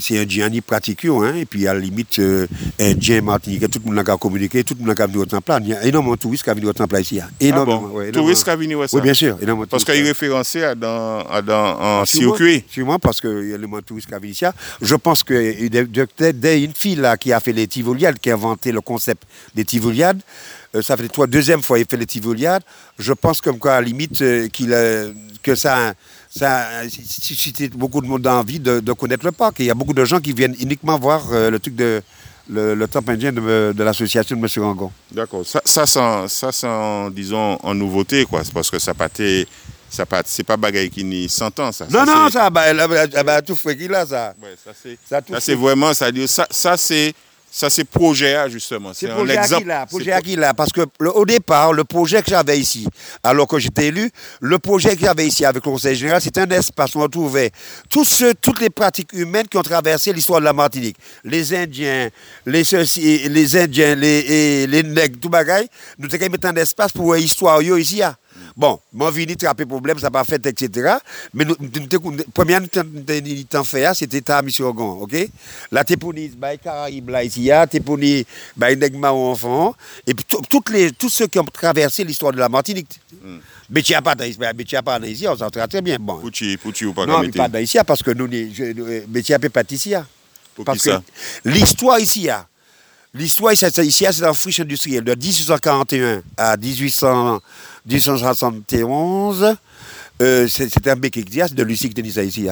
c'est 0.00 0.18
un 0.18 0.22
Indien 0.22 0.48
pratique, 0.66 1.04
hein, 1.04 1.34
et 1.36 1.44
puis 1.44 1.66
à 1.66 1.74
la 1.74 1.80
limite, 1.80 2.18
euh, 2.18 2.46
Indien, 2.80 3.20
Martinique, 3.20 3.68
tout 3.70 3.80
le 3.84 3.92
monde 3.94 4.08
a 4.08 4.16
communiqué, 4.16 4.64
tout 4.64 4.74
le 4.78 4.86
monde 4.86 4.98
a 4.98 5.06
venu 5.06 5.18
au 5.18 5.26
temple. 5.26 5.52
Il 5.62 5.68
y 5.68 5.74
a 5.74 5.84
énormément 5.84 6.14
de 6.14 6.20
touristes 6.20 6.44
qui 6.44 6.50
ont 6.50 6.54
venu 6.54 6.66
au 6.68 6.72
temple 6.72 6.98
ici. 7.00 7.20
hein. 7.20 7.28
Ah 7.30 7.34
Énormément. 7.40 7.80
bon 7.80 7.86
ouais, 7.88 8.08
énormément. 8.08 8.22
Touristes 8.24 8.44
qui 8.50 8.56
viennent 8.56 8.74
voir 8.76 8.88
ça 8.88 8.96
Oui, 8.96 9.02
bien 9.02 9.14
sûr. 9.14 9.36
énormément 9.42 9.64
de 9.64 9.68
Parce 9.70 9.84
qu'il 9.84 9.94
est 9.96 10.02
référencé 10.02 10.62
à 10.64 10.74
dans, 10.74 11.20
à 11.28 11.42
dans, 11.42 11.80
en 12.00 12.04
circuit. 12.06 12.64
Sûrement, 12.70 12.98
parce 12.98 13.20
qu'il 13.20 13.30
y 13.30 13.52
a 13.52 13.56
énormément 13.56 13.78
de 13.78 13.82
touristes 13.82 14.08
qui 14.08 14.28
ici. 14.28 14.44
Je 14.80 14.94
pense 14.94 15.22
que 15.22 15.68
de- 15.68 15.82
de- 15.84 16.06
de- 16.18 16.30
dès 16.32 16.62
une 16.62 16.72
fille 16.74 16.96
là, 16.96 17.16
qui 17.16 17.32
a 17.32 17.40
fait 17.40 17.52
les 17.52 17.66
Tivoliades, 17.66 18.18
qui 18.18 18.30
a 18.30 18.34
inventé 18.34 18.72
le 18.72 18.80
concept 18.80 19.24
des 19.54 19.64
Tivoliades, 19.64 20.20
ça 20.80 20.96
fait 20.96 21.08
la 21.18 21.26
deuxième 21.26 21.62
fois 21.62 21.76
qu'il 21.76 21.86
fait 21.88 21.96
les 21.98 22.06
Tivoliades, 22.06 22.62
je 22.98 23.12
pense 23.12 23.40
comme 23.40 23.58
quoi, 23.58 23.72
à 23.74 23.80
la 23.80 23.86
limite, 23.86 24.22
euh, 24.22 24.48
qu'il, 24.48 24.72
euh, 24.72 25.12
que 25.42 25.54
ça, 25.54 25.92
ça 26.30 26.78
a 26.80 26.88
suscité 26.88 27.68
beaucoup 27.68 28.00
de 28.00 28.06
monde 28.06 28.26
envie 28.26 28.58
de, 28.58 28.80
de 28.80 28.92
connaître 28.92 29.26
le 29.26 29.32
parc. 29.32 29.60
Et 29.60 29.64
il 29.64 29.66
y 29.66 29.70
a 29.70 29.74
beaucoup 29.74 29.92
de 29.92 30.04
gens 30.04 30.20
qui 30.20 30.32
viennent 30.32 30.56
uniquement 30.60 30.98
voir 30.98 31.24
euh, 31.32 31.50
le 31.50 31.58
truc 31.58 31.76
de 31.76 32.00
le, 32.48 32.74
le 32.74 32.88
temple 32.88 33.12
indien 33.12 33.32
de, 33.32 33.72
de 33.72 33.84
l'association 33.84 34.36
de 34.36 34.40
M. 34.40 34.48
Rangon. 34.64 34.90
D'accord. 35.10 35.42
Ça, 35.44 35.60
ça, 35.86 36.26
ça, 36.28 36.68
en, 36.68 37.10
disons, 37.10 37.58
en 37.62 37.74
nouveauté, 37.74 38.24
quoi. 38.24 38.42
C'est 38.44 38.52
parce 38.52 38.70
que 38.70 38.78
ça 38.78 38.94
pâté, 38.94 39.46
ça 39.88 40.06
pas, 40.06 40.22
c'est 40.24 40.42
pas 40.42 40.56
bagaille 40.56 40.90
qui 40.90 41.04
ni 41.04 41.28
100 41.28 41.60
ans, 41.60 41.70
ça. 41.70 41.86
Non, 41.90 42.04
Ça, 42.04 42.06
non, 42.06 42.30
ça, 42.30 42.50
bah, 42.50 42.72
là, 42.72 43.42
tout 43.42 43.56
fait 43.56 43.76
qu'il 43.76 43.94
a, 43.94 44.06
ça. 44.06 44.34
Ouais, 44.42 44.54
ça, 44.64 44.72
c'est, 44.80 44.98
Ça, 45.08 45.20
ça, 45.40 45.54
vraiment, 45.54 45.94
ça, 45.94 46.06
ça, 46.26 46.46
ça, 46.50 46.76
c'est, 46.76 47.14
ça, 47.54 47.68
c'est 47.68 47.84
projet, 47.84 48.34
A, 48.34 48.48
justement. 48.48 48.92
C'est 48.94 49.10
un 49.10 49.14
projet 49.14 49.32
qui 49.34 49.38
exemple. 49.38 49.86
projet 49.86 50.36
là 50.36 50.54
Parce 50.54 50.72
que 50.72 50.80
le- 50.98 51.14
au 51.14 51.26
départ, 51.26 51.74
le 51.74 51.84
projet 51.84 52.22
que 52.22 52.30
j'avais 52.30 52.58
ici, 52.58 52.86
alors 53.22 53.46
que 53.46 53.58
j'étais 53.58 53.88
élu, 53.88 54.10
le 54.40 54.58
projet 54.58 54.96
que 54.96 55.02
j'avais 55.02 55.26
ici 55.26 55.44
avec 55.44 55.62
le 55.62 55.70
Conseil 55.70 55.94
général, 55.94 56.22
c'était 56.22 56.40
un 56.40 56.48
espace 56.50 56.94
où 56.94 57.02
on 57.02 57.08
trouvait 57.08 57.50
tous 57.90 58.04
ceux, 58.06 58.32
toutes 58.34 58.60
les 58.60 58.70
pratiques 58.70 59.12
humaines 59.12 59.46
qui 59.48 59.58
ont 59.58 59.62
traversé 59.62 60.14
l'histoire 60.14 60.40
de 60.40 60.46
la 60.46 60.54
Martinique. 60.54 60.96
Les 61.24 61.54
Indiens, 61.54 62.08
les 62.46 62.64
ceci, 62.64 63.28
les 63.28 63.56
Indiens, 63.56 63.94
les, 63.96 64.18
et 64.62 64.66
les 64.66 64.82
nègres, 64.82 65.20
tout 65.20 65.28
bagaille. 65.28 65.68
Nous 65.98 66.08
avons 66.14 66.28
mis 66.30 66.36
un 66.42 66.56
espace 66.56 66.92
pour 66.92 67.14
l'histoire 67.14 67.60
ici. 67.62 67.96
là. 67.98 68.16
Bon, 68.56 68.78
moi, 68.92 69.10
venu 69.10 69.36
trapper 69.36 69.64
problème, 69.66 69.98
ça 69.98 70.10
pas 70.10 70.24
fait, 70.24 70.44
etc. 70.46 70.96
Mais 71.34 71.44
nous, 71.44 71.56
première 72.34 72.60
nous 72.60 72.68
t'en 73.48 73.64
fait, 73.64 73.86
hein, 73.86 73.94
c'était 73.94 74.20
ta 74.20 74.42
mission 74.42 74.70
Gon, 74.72 75.00
ok? 75.02 75.14
Pour 75.96 76.12
les 76.12 76.28
bah, 76.28 76.56
Caraïbes, 76.56 77.08
là, 77.10 77.24
ici, 77.24 77.50
les 77.96 78.26
bah, 78.56 78.74
Negma 78.74 79.12
aux 79.12 79.30
enfants, 79.30 79.74
et 80.06 80.14
puis 80.14 80.24
tout- 80.28 80.42
toutes 80.48 80.70
les, 80.70 80.92
tous 80.92 81.08
ceux 81.08 81.26
qui 81.26 81.38
ont 81.38 81.44
traversé 81.44 82.04
l'histoire 82.04 82.32
de 82.32 82.38
la 82.38 82.48
Martinique. 82.48 83.00
Mais 83.70 83.82
tu 83.82 83.92
n'as 83.92 84.02
pas 84.02 84.14
ici, 84.26 84.38
mais 84.38 84.64
tu 84.64 84.74
n'as 84.74 84.82
pas 84.82 84.98
ici, 85.00 85.26
on 85.26 85.36
s'entend 85.36 85.66
très 85.66 85.80
bien. 85.80 85.96
Bon. 85.98 86.18
Pouchi, 86.18 86.56
Pouchi 86.56 86.84
ou 86.84 86.92
pas 86.92 87.06
Non, 87.06 87.20
mais 87.20 87.30
pas 87.30 87.60
ici, 87.60 87.78
parce 87.86 88.02
que 88.02 88.10
nous, 88.10 88.28
mais 89.08 89.22
tu 89.22 89.32
n'as 89.32 89.38
pas 89.38 89.62
ici. 89.70 89.94
hein. 89.94 90.06
Pour 90.54 90.66
Parce 90.66 90.82
que 90.82 90.90
l'histoire 91.46 91.98
ici, 91.98 92.28
hein, 92.28 92.44
l'histoire 93.14 93.52
ici, 93.52 93.64
c'est- 93.70 94.20
la 94.20 94.32
friche 94.32 94.60
industrielle 94.60 95.04
de 95.04 95.14
1841 95.14 96.22
à 96.36 96.56
1800 96.56 97.40
1871. 97.86 99.56
euh, 100.20 100.48
c'est- 100.48 100.68
un 100.88 100.96
bec 100.96 101.16
c'est 101.16 101.54
de 101.54 101.64
tenait 101.94 102.10
ça 102.10 102.22
ici. 102.22 102.46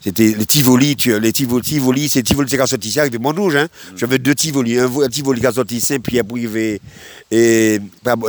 C'était 0.00 0.34
les 0.36 0.46
Tivoli, 0.46 0.96
tu, 0.96 1.18
les 1.18 1.32
Tivoli, 1.32 1.62
Tivoli, 1.62 2.08
c'est 2.10 2.22
Tivoli 2.22 2.48
qui 2.48 2.58
a 2.58 2.66
sorti 2.66 2.88
ici 2.88 3.00
avec 3.00 3.18
Montrouge. 3.18 3.56
Hein. 3.56 3.68
J'avais 3.96 4.18
deux 4.18 4.34
Tivoli, 4.34 4.78
un, 4.78 4.84
un 4.86 5.08
Tivoli 5.08 5.40
qui 5.40 5.46
a 5.46 5.52
sorti 5.52 5.80
Saint-Pierre 5.80 6.24
pour 6.24 6.36
arriver, 6.36 6.80
et, 7.30 7.80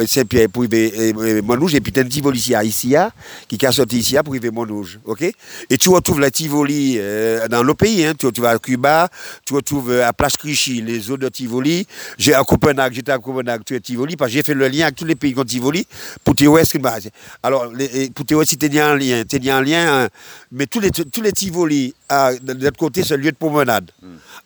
Saint-Pierre 0.08 0.48
pour 0.50 0.64
arriver, 0.64 1.10
et, 1.10 1.42
Montrouge, 1.42 1.76
et 1.76 1.82
puis 1.82 1.92
un 2.00 2.06
Tivoli 2.06 2.40
ici, 2.40 2.56
à 2.56 2.64
ici, 2.64 2.96
hein, 2.96 3.12
qui 3.48 3.64
a 3.66 3.72
sorti 3.74 3.98
ici 3.98 4.16
pour 4.24 4.34
arriver 4.34 4.52
Montrouge, 4.52 5.00
ok? 5.06 5.24
Et 5.70 5.78
tu 5.78 5.90
retrouves 5.90 6.22
la 6.22 6.32
Tivoli 6.32 6.96
euh, 6.98 7.46
dans 7.50 7.64
le 7.64 7.74
pays, 7.74 8.06
hein. 8.06 8.14
tu 8.18 8.26
retrouves 8.26 8.46
à 8.46 8.58
Cuba, 8.58 9.10
tu 9.46 9.54
retrouves 9.54 9.92
euh, 9.92 10.08
à 10.08 10.14
Place 10.14 10.38
Clichy, 10.38 10.82
les 10.82 11.12
eaux 11.12 11.18
de 11.18 11.28
Tivoli. 11.28 11.86
J'ai 12.18 12.34
à 12.34 12.44
Copenhague, 12.44 12.94
j'étais 12.94 13.12
à 13.12 13.20
Copenhague, 13.20 13.64
tu 13.66 13.76
es 13.76 13.82
Tivoli, 13.82 14.16
parce 14.16 14.32
que 14.32 14.38
j'ai 14.38 14.44
fait 14.44 14.54
le 14.54 14.68
lien 14.70 14.84
avec 14.86 14.96
tous 14.96 15.06
les 15.06 15.16
pays 15.16 15.34
qui 15.34 15.40
ont 15.40 15.44
Tivoli, 15.44 15.86
pour 16.24 16.36
te 16.36 16.46
voir 16.46 16.66
ce 16.66 16.74
que- 16.74 16.78
bah, 16.78 16.96
Alors, 17.44 17.72
les- 17.74 18.10
pour 18.12 18.26
te 18.26 18.34
voir 18.34 18.48
si 18.48 18.58
tu 18.58 18.66
un 18.80 18.96
lien, 18.96 19.24
tu 19.28 19.50
un 19.50 19.62
lien, 19.62 20.04
hein, 20.06 20.10
mais 20.52 20.68
tous 20.68 20.80
les, 20.80 20.90
tous 20.92 21.22
les 21.22 21.32
Tivoli, 21.36 21.94
à, 22.10 22.34
de 22.34 22.54
l'autre 22.54 22.78
côté, 22.78 23.04
c'est 23.04 23.16
le 23.18 23.24
lieu 23.24 23.32
de 23.32 23.38
promenade. 23.38 23.92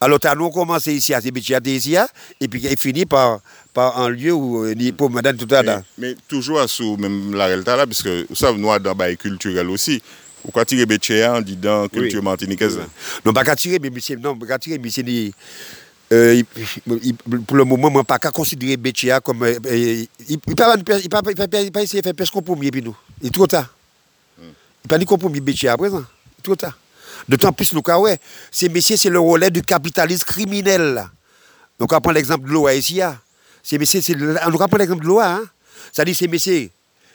Alors, 0.01 0.19
tu 0.19 0.27
as 0.27 0.35
nous 0.35 0.49
commencé 0.49 0.93
ici 0.93 1.13
à 1.13 1.21
Sébichiaté 1.21 1.75
ici, 1.75 1.95
hein, 1.95 2.07
et 2.41 2.47
puis 2.47 2.61
il 2.69 2.77
finit 2.77 3.05
par, 3.05 3.39
par 3.73 3.99
un 3.99 4.09
lieu 4.09 4.33
où 4.33 4.63
euh, 4.65 4.73
ni 4.73 4.91
promenade 4.91 5.37
tout 5.37 5.53
à 5.53 5.61
mais, 5.61 5.67
l'heure. 5.67 5.83
mais 5.97 6.15
toujours 6.27 6.67
sous 6.69 6.97
même 6.97 7.33
la 7.35 7.45
réalité 7.45 7.71
là, 7.71 7.85
parce 7.85 8.01
que 8.01 8.25
vous 8.29 8.35
savez, 8.35 8.57
nous, 8.57 8.67
dans 8.79 8.95
le 8.97 9.15
culturel 9.15 9.69
aussi, 9.69 10.01
ou 10.43 10.51
quand 10.51 10.69
il 10.71 10.79
est 10.79 11.27
en 11.27 11.41
disant 11.41 11.87
culture 11.89 12.23
martiniquaise. 12.23 12.79
Non, 13.25 13.33
pas 13.33 13.43
tirer, 13.55 13.77
mais 13.79 13.91
non, 14.21 14.37
pas 14.37 14.57
tirer, 14.57 14.79
il- 14.83 15.33
euh, 16.11 16.33
il- 16.35 16.99
il- 17.03 17.13
pour 17.45 17.57
le 17.57 17.65
moment, 17.65 17.89
moi, 17.91 18.03
pas 18.03 18.17
qu'à 18.17 18.31
considérer 18.31 18.77
Béchia 18.77 19.19
comme. 19.19 19.43
euh, 19.43 19.59
euh, 19.65 20.05
il 20.29 20.33
ne 20.33 20.37
peut 20.37 20.55
pas 20.55 20.75
il 20.77 20.83
pas- 20.83 20.99
il 20.99 21.09
pas- 21.09 21.61
il 21.61 21.71
pas 21.71 21.83
essayer 21.83 22.01
de 22.01 22.05
faire 22.07 22.15
presque 22.15 22.33
compromis, 22.33 22.71
puis 22.71 22.81
nous. 22.81 22.95
Il 23.21 23.27
est 23.27 23.31
trop 23.31 23.45
tard. 23.47 23.75
Il 24.39 24.45
ne 24.45 24.49
peut 24.83 24.87
pas 24.87 24.97
ni 24.97 25.05
compromis 25.05 25.41
Béchia 25.41 25.73
à 25.73 25.77
présent. 25.77 26.03
Trop 26.43 26.55
tard. 26.55 26.77
D'autant 27.27 27.51
plus, 27.51 27.73
nous, 27.73 27.81
ouais, 27.99 28.17
ces 28.51 28.69
messieurs, 28.69 28.97
c'est 28.97 29.09
le 29.09 29.19
relais 29.19 29.49
du 29.51 29.61
capitalisme 29.61 30.23
criminel. 30.25 31.05
Donc, 31.77 31.91
on 31.93 32.01
prend 32.01 32.11
l'exemple 32.11 32.47
de 32.47 32.51
l'OA 32.53 32.75
ici. 32.75 33.01
Ces 33.61 33.77
messieurs, 33.77 34.01
c'est 34.01 34.13
le- 34.13 34.37
on 34.45 34.51
prend 34.51 34.77
l'exemple 34.77 35.03
de 35.03 35.07
l'OA. 35.07 35.33
Hein. 35.35 35.41
C'est-à-dire, 35.91 36.15
ces 36.15 36.27
messieurs. 36.27 36.69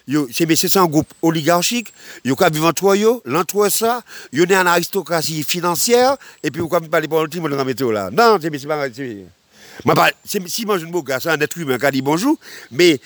Yo, 0.07 0.29
ces 0.31 0.45
messieurs, 0.45 0.69
c'est 0.69 0.79
un 0.79 0.85
groupe 0.87 1.09
oligarchique. 1.23 1.93
Ils 2.25 2.33
vivre 2.51 2.67
entre 2.69 2.95
eux, 2.95 3.23
l'entre 3.25 3.69
ça. 3.71 4.03
Ils 4.33 4.43
ont 4.43 4.45
une 4.45 4.53
aristocratie 4.53 5.43
financière. 5.43 6.17
Et 6.43 6.51
puis, 6.51 6.61
vous 6.61 6.69
ne 6.69 6.87
parlez 6.89 7.09
pas 7.09 7.17
dans 7.49 7.57
la 7.57 7.65
météo 7.65 7.91
là. 7.91 8.11
Non, 8.11 8.39
ces 8.41 8.51
messieurs, 8.51 8.69
c'est- 8.95 9.25
pas- 9.95 10.11
Si 10.27 10.67
moi, 10.67 10.79
je 10.79 10.85
ne 10.85 10.91
gars, 11.03 11.21
c'est 11.21 11.31
un 11.31 11.41
être 11.41 11.57
humain 11.57 11.79
qui 11.79 11.91
dit 11.91 12.03
bonjour. 12.03 12.37
Mais, 12.71 13.01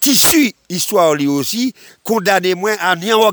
tissu, 0.00 0.52
histoire, 0.68 1.14
lui 1.14 1.26
aussi, 1.26 1.74
condamnez-moi 2.04 2.76
à 2.80 2.94
n'y 2.94 3.12
en 3.12 3.32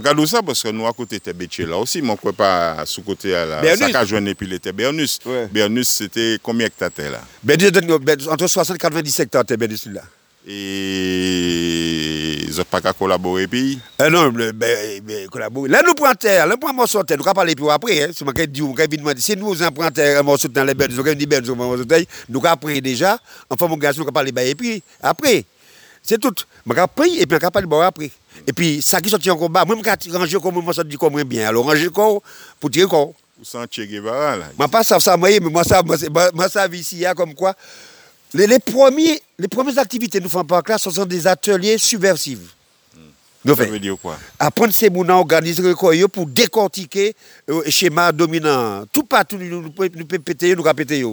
Mwen 0.00 0.08
ka 0.08 0.14
dou 0.16 0.24
sa 0.24 0.40
pwoske 0.40 0.70
nou 0.72 0.88
akote 0.88 1.18
Tebetche 1.20 1.66
la 1.68 1.76
osi, 1.76 2.00
mwen 2.00 2.16
kwe 2.16 2.32
pa 2.32 2.80
sou 2.88 3.04
kote 3.04 3.28
la 3.28 3.60
Sakajwen 3.76 4.30
epi 4.32 4.46
le 4.48 4.56
Tebernus. 4.62 5.18
Bernus, 5.52 5.90
sete 6.00 6.38
komi 6.40 6.64
hektate 6.64 7.10
la? 7.12 7.20
Bernus, 7.44 8.24
entre 8.32 8.48
60 8.48 8.78
et 8.78 8.80
90 8.80 9.20
hektate 9.26 9.58
Bernus 9.60 9.84
li 9.90 9.92
la. 9.98 10.06
E 10.48 10.56
zot 12.48 12.64
pa 12.72 12.80
ka 12.80 12.94
kolabore 12.96 13.44
epi? 13.44 13.76
Non, 14.08 14.32
kolabore. 15.28 15.68
La 15.68 15.84
nou 15.84 15.92
pran 15.98 16.16
ter, 16.16 16.40
la 16.46 16.54
nou 16.54 16.62
pran 16.64 16.72
monsote, 16.80 17.12
nou 17.20 17.28
ka 17.28 17.36
pale 17.36 17.52
epi 17.52 17.68
wapre. 17.68 18.00
Se 18.16 18.24
mwen 18.24 18.40
ka 18.40 18.48
di 18.48 18.64
ou, 18.64 18.72
mwen 18.72 18.80
ka 18.80 18.88
vin 18.88 19.04
mwen 19.04 19.20
di, 19.20 19.26
se 19.26 19.36
nou 19.36 19.52
zan 19.52 19.76
pran 19.76 19.92
ter 19.92 20.24
monsote 20.24 20.56
nan 20.56 20.64
le 20.72 20.74
Bernus, 20.80 20.96
mwen 20.96 21.12
ka 21.12 21.12
vin 21.12 21.20
di 21.26 21.28
Bernus, 21.28 21.52
mwen 21.52 21.60
ka 21.60 21.64
pran 21.68 21.76
monsote, 21.76 22.24
nou 22.32 22.40
ka 22.40 22.56
apre 22.56 22.80
deja, 22.88 23.12
anfa 23.52 23.68
mwen 23.68 23.84
gasou, 23.84 24.00
nou 24.00 24.08
ka 24.08 24.16
pale 24.16 24.32
epi 24.48 24.80
apre. 25.12 25.44
Ben. 26.02 26.06
C'est 26.10 26.18
tout. 26.18 26.34
Je 26.66 26.72
vais 26.72 26.86
prendre 26.86 27.12
et 27.12 27.26
puis 27.26 27.38
je 27.40 27.60
vais 27.60 27.66
bon 27.66 27.80
après. 27.80 28.10
Et 28.46 28.52
puis, 28.52 28.80
ça 28.82 29.00
qui 29.00 29.10
sortit 29.10 29.30
encore 29.30 29.50
bas, 29.50 29.64
moi, 29.64 29.76
je 29.76 30.10
vais 30.10 30.16
ranger 30.16 30.38
comme 30.40 30.62
moi, 30.62 30.72
ça 30.72 30.84
dit 30.84 30.96
comme 30.96 31.22
bien. 31.24 31.48
Alors, 31.48 31.64
ranger 31.64 31.90
corps 31.90 32.22
pour 32.58 32.70
tirer 32.70 32.88
corps. 32.88 33.12
ou 33.40 33.44
sans 33.44 33.64
Che 33.70 33.80
Guevara 33.86 34.36
là. 34.36 34.46
Moi, 34.58 34.68
pas 34.68 34.82
ça, 34.82 34.98
mais 35.16 35.40
moi, 35.40 35.64
ça, 35.64 35.82
moi, 35.82 36.48
ça, 36.48 36.66
ici, 36.68 37.04
hein, 37.04 37.14
comme 37.14 37.34
quoi. 37.34 37.54
Les, 38.32 38.46
les, 38.46 38.60
premiers, 38.60 39.20
les 39.38 39.48
premières 39.48 39.78
activités 39.78 40.20
nous 40.20 40.28
font 40.28 40.44
par 40.44 40.62
classe, 40.62 40.82
ce 40.82 40.90
sont 40.90 41.04
des 41.06 41.26
ateliers 41.26 41.78
subversifs. 41.78 42.54
Nous 43.44 43.56
Ça 43.56 43.64
fait. 43.64 43.70
veut 43.70 43.80
dire 43.80 43.96
quoi 44.00 44.18
Apprendre 44.38 44.72
ces 44.72 44.90
mots 44.90 45.08
organiser 45.08 45.74
quoi 45.74 45.96
yo 45.96 46.08
pour 46.08 46.26
décortiquer 46.26 47.14
euh, 47.48 47.62
le 47.64 47.70
schéma 47.70 48.12
dominant. 48.12 48.84
Tout 48.92 49.04
partout 49.04 49.38
nous 49.38 49.62
nous 49.62 49.70
pouvons 49.70 49.88
péter, 49.88 50.54
nous 50.54 50.62
pouvons 50.62 50.74
péter. 50.74 51.04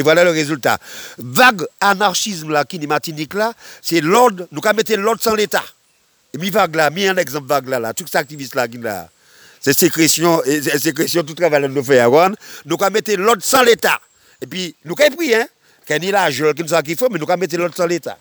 Et 0.00 0.02
voilà 0.02 0.24
le 0.24 0.30
résultat. 0.30 0.78
Vague 1.18 1.66
anarchisme 1.78 2.50
là 2.50 2.64
qui 2.64 2.76
est 2.76 2.86
Martinique 2.86 3.34
là, 3.34 3.52
c'est 3.82 4.00
l'ordre, 4.00 4.48
nous 4.50 4.62
pouvons 4.62 4.74
mettre 4.74 4.94
l'ordre 4.94 5.20
sans 5.22 5.34
l'État. 5.34 5.62
Et 6.32 6.38
mi 6.38 6.48
vague 6.48 6.74
là, 6.74 6.88
mi 6.88 7.06
un 7.06 7.18
exemple 7.18 7.46
vague 7.46 7.68
là, 7.68 7.78
là, 7.78 7.92
tout 7.92 8.06
ces 8.10 8.16
activistes 8.16 8.54
là 8.54 8.66
qui 8.66 8.78
là. 8.78 9.10
C'est 9.60 9.78
sécrétion, 9.78 10.40
c'est 10.46 10.78
sécrétion 10.78 11.22
tout 11.22 11.34
travail 11.34 11.68
nous 11.68 11.84
fait 11.84 11.98
avoir. 11.98 12.30
Nous 12.64 12.78
pouvons 12.78 12.90
mettre 12.90 13.12
l'ordre 13.12 13.42
sans 13.42 13.62
l'État. 13.62 14.00
Et 14.40 14.46
puis 14.46 14.74
nous 14.86 14.94
pouvons 14.94 15.16
pris 15.16 15.34
hein, 15.34 15.46
qu'il 15.86 16.02
y 16.02 16.08
a 16.08 16.12
l'argent 16.12 16.52
qu'il 16.82 16.96
faut, 16.96 17.10
mais 17.10 17.18
nous 17.18 17.26
pouvons 17.26 17.36
mettre 17.36 17.58
l'ordre 17.58 17.76
sans 17.76 17.86
l'État. 17.86 18.16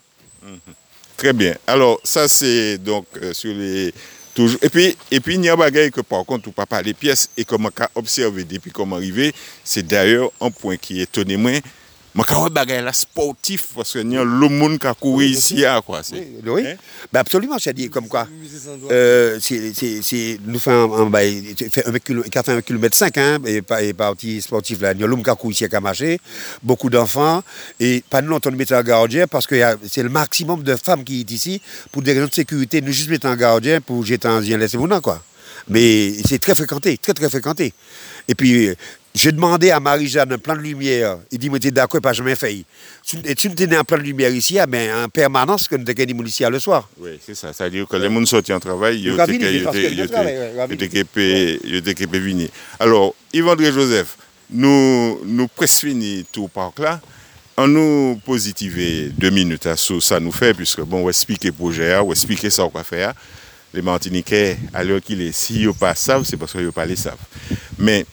Très 1.16 1.32
bien. 1.32 1.56
Alors, 1.66 2.02
ça, 2.04 2.28
c'est 2.28 2.78
donc 2.78 3.06
euh, 3.22 3.32
sur 3.34 3.54
les. 3.54 3.94
Et 4.62 4.70
puis, 4.70 4.98
et 5.12 5.20
puis, 5.20 5.36
il 5.36 5.44
y 5.44 5.50
a 5.50 5.56
bagage 5.56 5.92
que 5.92 6.02
par 6.02 6.26
contre, 6.26 6.48
ou 6.48 6.52
pas 6.52 6.66
parler 6.66 6.94
pièces 6.94 7.30
et 7.36 7.44
comment 7.44 7.70
qu'a 7.70 7.90
observé 7.96 8.44
depuis 8.44 8.72
comment 8.72 8.96
arriver, 8.96 9.34
c'est 9.64 9.86
d'ailleurs 9.86 10.32
un 10.40 10.52
point 10.52 10.78
qui 10.78 11.02
étonne 11.02 11.36
moi. 11.38 11.52
Moi, 12.16 12.26
quand 12.28 12.46
un 12.46 12.50
bagage 12.50 12.84
là 12.84 12.92
sportif, 12.92 13.68
parce 13.76 13.94
que 13.94 14.00
il 14.00 14.12
y 14.12 14.18
a 14.18 14.24
le 14.24 14.50
monde 14.50 14.80
qui 14.80 14.88
a 14.88 14.94
couru 14.96 15.26
ici, 15.26 15.64
ah, 15.64 15.80
quoi. 15.86 16.02
c'est- 16.04 16.16
Oui, 16.44 16.52
oui. 16.52 16.68
Hein? 16.68 16.76
Ben 17.14 17.20
absolument, 17.20 17.58
c'est-à-dire 17.60 17.92
comme 17.92 18.08
quoi. 18.08 18.28
Euh, 18.92 19.38
c'est, 19.40 19.74
c'est, 19.76 20.02
c'est, 20.02 20.40
nous 20.44 20.58
faisons 20.58 20.94
un, 20.96 21.04
un, 21.04 21.06
ben, 21.10 21.22
il 21.22 21.56
fait 21.70 21.86
un 21.88 21.94
kilo- 22.00 22.24
il 22.26 22.38
a 22.38 22.42
fait 22.44 22.52
un 22.52 22.62
kilomètre 22.62 22.98
cinq, 22.98 23.18
hein, 23.20 23.38
et, 23.46 23.62
par- 23.62 23.80
et 23.80 23.94
parti 23.94 24.42
sportif 24.42 24.82
là. 24.82 24.94
Il 24.94 25.00
y 25.02 25.04
a 25.04 25.08
l'homme 25.08 25.24
qui 25.24 25.30
a 25.30 25.36
couru 25.36 25.54
ici 25.54 25.66
à 25.66 25.70
Camaché, 25.70 26.20
beaucoup 26.64 26.90
d'enfants, 26.90 27.44
et 27.80 28.04
pas 28.10 28.22
nous 28.24 28.38
nous 28.44 28.52
mettons 28.58 28.76
en 28.78 28.84
gardien 28.84 29.28
parce 29.28 29.46
que 29.46 29.56
c'est 29.88 30.04
le 30.04 30.10
maximum 30.10 30.64
de 30.64 30.76
femmes 30.76 31.04
qui 31.04 31.22
est 31.22 31.32
ici, 31.32 31.62
pour 31.92 32.02
des 32.02 32.14
raisons 32.14 32.28
de 32.28 32.34
sécurité, 32.34 32.82
nous 32.82 32.92
juste 32.92 33.10
mettre 33.10 33.28
en 33.28 33.36
gardien 33.36 33.82
pour 33.82 34.04
jeter 34.04 34.28
un 34.28 34.42
zien 34.42 34.58
laisser 34.58 34.78
mon 34.78 35.00
quoi. 35.00 35.22
Mais 35.68 36.14
c'est 36.28 36.40
très 36.40 36.56
fréquenté, 36.56 36.98
très 36.98 37.14
très 37.14 37.30
fréquenté. 37.30 37.74
Et 38.28 38.34
puis, 38.36 38.68
euh, 38.70 38.76
j'ai 39.16 39.32
demandé 39.32 39.72
à 39.72 39.80
Marie-Jeanne 39.80 40.34
un 40.34 40.38
plan 40.38 40.56
de 40.56 40.62
lumière. 40.62 41.18
Il 41.32 41.40
dit, 41.40 41.50
moi, 41.50 41.60
t'es 41.60 41.72
d'accord, 41.72 42.00
pas 42.00 42.14
jamais 42.14 42.36
fait. 42.36 42.64
Si 43.04 43.20
tu- 43.22 43.36
si 43.38 43.56
tu 43.56 43.76
un 43.76 43.84
plan 43.84 43.98
de 43.98 44.04
lumière 44.04 44.30
ici, 44.32 44.60
ah, 44.60 44.68
ben, 44.68 45.04
en 45.06 45.10
permanence, 45.10 45.68
que 45.68 45.76
nous 45.76 45.86
avons 45.90 46.24
ici 46.26 46.44
le 46.50 46.60
soir. 46.60 46.88
Oui, 47.00 47.20
c'est 47.26 47.36
ça. 47.36 47.52
C'est-à-dire 47.52 47.88
que 47.88 47.98
les 47.98 48.08
gens 48.14 48.26
sortent 48.26 48.52
en 48.52 48.60
travail, 48.60 49.02
ils 49.02 49.08
étaient 49.10 49.18
venir. 52.20 52.50
Alors, 52.80 53.16
Yves-André 53.34 53.72
Joseph, 53.72 54.16
nous, 54.52 55.20
nous 55.26 55.48
presque 55.48 55.82
fini 55.82 56.26
tout 56.32 56.48
parc 56.48 56.80
là. 56.80 57.02
On 57.58 57.68
nous 57.68 58.22
positiver 58.26 59.10
deux 59.18 59.32
minutes 59.32 59.66
à 59.66 59.76
ce 59.76 59.94
que 59.94 60.00
ça 60.00 60.20
nous 60.20 60.32
fait, 60.32 60.54
puisque 60.54 60.82
bon, 60.82 61.04
on 61.06 61.10
expliquer 61.10 61.48
le 61.50 61.54
projet, 61.54 61.98
on 61.98 62.12
expliquer 62.12 62.50
ça, 62.50 62.64
on 62.64 62.70
va 62.70 62.84
faire. 62.86 63.14
Les 63.74 63.82
Martiniquais, 63.82 64.58
à 64.74 64.84
l'heure 64.84 65.02
qu'il 65.02 65.22
est, 65.22 65.34
si 65.34 65.64
ils 65.64 65.74
pas 65.74 65.94
savent, 65.94 66.24
c'est 66.24 66.38
parce 66.38 66.54
qu'ils 66.54 66.66
ne 66.66 66.70
pas 66.72 66.88
savent. 66.96 67.18
Mais 67.78 68.06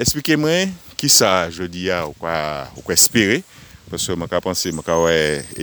Esplike 0.00 0.38
mwen 0.40 0.70
ki 0.96 1.10
sa 1.12 1.50
jodi 1.52 1.88
ya 1.90 2.02
ou 2.06 2.14
kwa, 2.16 2.68
kwa 2.80 2.94
espere. 2.94 3.42
Paswa 3.90 4.16
mwen 4.16 4.30
ka 4.30 4.40
panse 4.44 4.72
mwen 4.72 4.86
ka 4.86 4.96
wè 5.02 5.16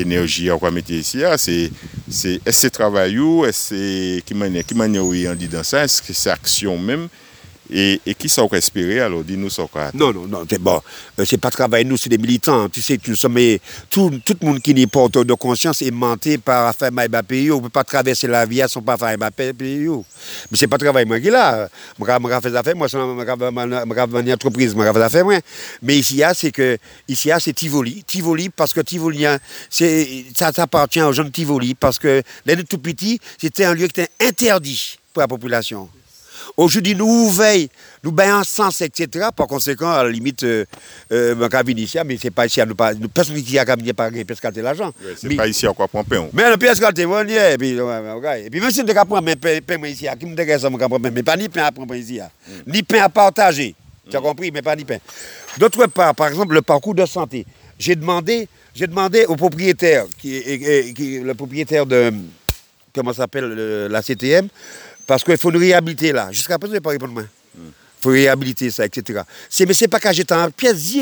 enerji 0.04 0.48
ya 0.48 0.58
ou 0.58 0.62
kwa 0.62 0.72
metye 0.74 1.00
isi 1.02 1.24
ya. 1.24 1.34
Se, 1.42 1.72
se, 2.06 2.38
se 2.46 2.70
travay 2.74 3.16
yo, 3.18 3.48
se 3.56 4.22
ki 4.28 4.38
manye 4.78 5.02
ou 5.02 5.18
yon 5.18 5.40
di 5.40 5.50
dan 5.50 5.66
sa, 5.66 5.86
se 5.90 6.30
aksyon 6.34 6.78
menm. 6.78 7.10
Et, 7.70 8.02
et 8.06 8.14
qui 8.16 8.30
ça 8.30 8.44
on 8.44 8.50
espérer 8.50 9.00
alors 9.00 9.24
dis-nous 9.24 9.50
ça 9.50 9.64
quoi. 9.72 9.92
Non, 9.94 10.14
non, 10.14 10.28
non, 10.28 10.46
c'est 10.50 10.60
bon. 10.60 10.82
Euh, 11.20 11.26
c'est 11.26 11.38
pas 11.38 11.52
travail, 11.52 11.86
nous, 11.86 11.98
c'est 11.98 12.10
des 12.10 12.18
militants. 12.18 12.70
Tu 12.70 12.82
sais, 12.82 13.00
nous 13.08 13.16
sommes, 13.16 13.38
tout, 13.90 14.12
tout 14.26 14.36
le 14.42 14.48
monde 14.48 14.62
qui 14.62 14.74
n'est 14.74 14.88
pas 14.88 15.08
de 15.08 15.34
conscience 15.34 15.82
est 15.82 15.92
menté 15.92 16.38
par 16.38 16.68
affaire 16.68 16.92
Maïba 16.92 17.24
pays. 17.24 17.52
On 17.52 17.58
ne 17.58 17.64
peut 17.64 17.70
pas 17.70 17.84
traverser 17.84 18.28
la 18.28 18.46
vie 18.46 18.64
sans 18.68 18.82
pas 18.82 18.98
faire 18.98 19.08
Maïba 19.18 19.32
pays. 19.32 19.88
Mais 20.52 20.58
c'est 20.58 20.68
pas 20.68 20.78
travail, 20.78 21.06
moi, 21.06 21.20
qui 21.20 21.30
là. 21.30 21.68
Je 22.00 22.06
fais 22.06 22.50
des 22.50 22.56
affaires, 22.56 22.76
moi, 22.76 22.88
je 22.88 22.98
vais 22.98 24.22
une 24.22 24.34
entreprise, 24.34 24.76
je 24.78 24.84
fais 24.84 24.94
des 24.94 25.00
affaires, 25.02 25.26
moi. 25.26 25.40
Mais 25.82 25.98
ici, 25.98 26.22
c'est 26.34 26.52
que, 26.52 26.78
ici, 27.08 27.30
c'est 27.40 27.54
Tivoli. 27.54 28.04
Tivoli, 28.06 28.50
parce 28.50 28.74
que 28.74 28.82
Tivoli, 28.82 29.26
hein, 29.26 29.40
c'est, 29.70 30.26
ça 30.36 30.52
appartient 30.58 31.02
aux 31.02 31.14
gens 31.14 31.24
de 31.24 31.30
Tivoli, 31.30 31.76
parce 31.76 32.00
que, 32.00 32.24
l'année 32.46 32.64
tout 32.64 32.78
petit, 32.78 33.20
c'était 33.38 33.66
un 33.66 33.74
lieu 33.74 33.88
qui 33.88 34.02
était 34.02 34.10
interdit 34.22 34.98
pour 35.14 35.22
la 35.22 35.28
population. 35.28 35.90
Aujourd'hui, 36.58 36.96
nous 36.96 37.30
veillons, 37.30 37.68
nous 38.04 38.12
baillons 38.12 38.44
sens, 38.44 38.82
etc. 38.82 39.28
Par 39.36 39.48
conséquent, 39.48 39.90
à 39.92 40.04
la 40.04 40.10
limite, 40.10 40.44
euh, 40.44 40.66
euh, 41.12 41.36
mais 42.06 42.18
c'est 42.22 42.32
pas 42.32 42.46
ici, 42.46 42.60
à 42.62 42.66
nous 42.66 42.76
pas, 42.76 42.94
nous, 42.94 43.08
personne 43.10 43.42
qui 43.42 43.58
a 43.58 43.66
cabine 43.66 43.94
pas 43.94 44.10
gagné 44.10 44.26
parce 44.26 44.40
qu'elle 44.40 44.54
l'argent. 44.64 44.92
C'est 45.18 45.36
pas 45.36 45.48
ici 45.48 45.66
à 45.68 45.74
quoi 45.74 45.88
prendre 45.88 46.08
pain. 46.08 46.28
mais 46.34 46.50
le 46.50 46.58
qu'elle 46.80 47.06
on 47.08 47.28
y 47.28 47.34
est, 47.34 47.54
et 47.56 47.58
puis, 47.58 48.60
même 48.60 48.72
si 48.72 48.84
prendre 49.06 49.22
mais 49.24 49.36
pain, 49.36 49.60
pain 49.66 49.88
ici, 49.88 50.08
qui 50.20 50.26
me 50.26 50.36
dégage 50.36 50.62
ça, 50.62 50.70
me 50.70 50.78
mais 51.12 51.24
pas 51.24 51.38
ni 51.38 51.50
pain 51.50 51.64
à 51.64 51.72
prendre 51.72 51.96
ici, 51.96 52.20
ni 52.68 52.84
pain 52.84 53.04
à 53.04 53.10
partager. 53.10 53.76
Tu 54.10 54.18
as 54.18 54.22
compris, 54.22 54.50
mais 54.52 54.62
pas 54.62 54.76
ni 54.76 54.86
pain. 54.86 54.98
D'autre 55.58 55.86
part, 55.88 56.16
par 56.16 56.28
exemple, 56.28 56.54
le 56.56 56.62
parcours 56.64 56.96
de 56.96 57.06
santé. 57.06 57.46
J'ai 57.78 57.96
demandé, 57.96 58.48
j'ai 58.74 58.88
demandé 58.88 59.26
au 59.26 59.36
propriétaire, 59.36 60.06
qui, 60.20 60.36
est- 60.36 60.58
le 61.24 61.34
propriétaire 61.36 61.86
de, 61.86 62.12
comment 62.94 63.14
s'appelle, 63.14 63.46
le- 63.46 63.88
la 63.88 64.02
CTM, 64.02 64.48
parce 65.10 65.24
qu'il 65.24 65.38
faut 65.38 65.52
nous 65.52 65.58
réhabiliter 65.58 66.12
là. 66.12 66.32
Jusqu'à 66.32 66.60
présent, 66.60 66.74
je 66.74 66.78
n'ai 66.78 66.82
pas 66.82 66.92
répondu. 66.92 67.14
Il 67.56 68.04
faut 68.04 68.10
réhabiliter 68.12 68.70
ça, 68.70 68.86
etc. 68.86 69.22
C'est, 69.50 69.66
mais 69.66 69.74
c'est 69.74 69.88
pas 69.88 70.00
qu'à 70.00 70.12
j'étais 70.14 70.36
en 70.36 70.52
pièce, 70.52 70.94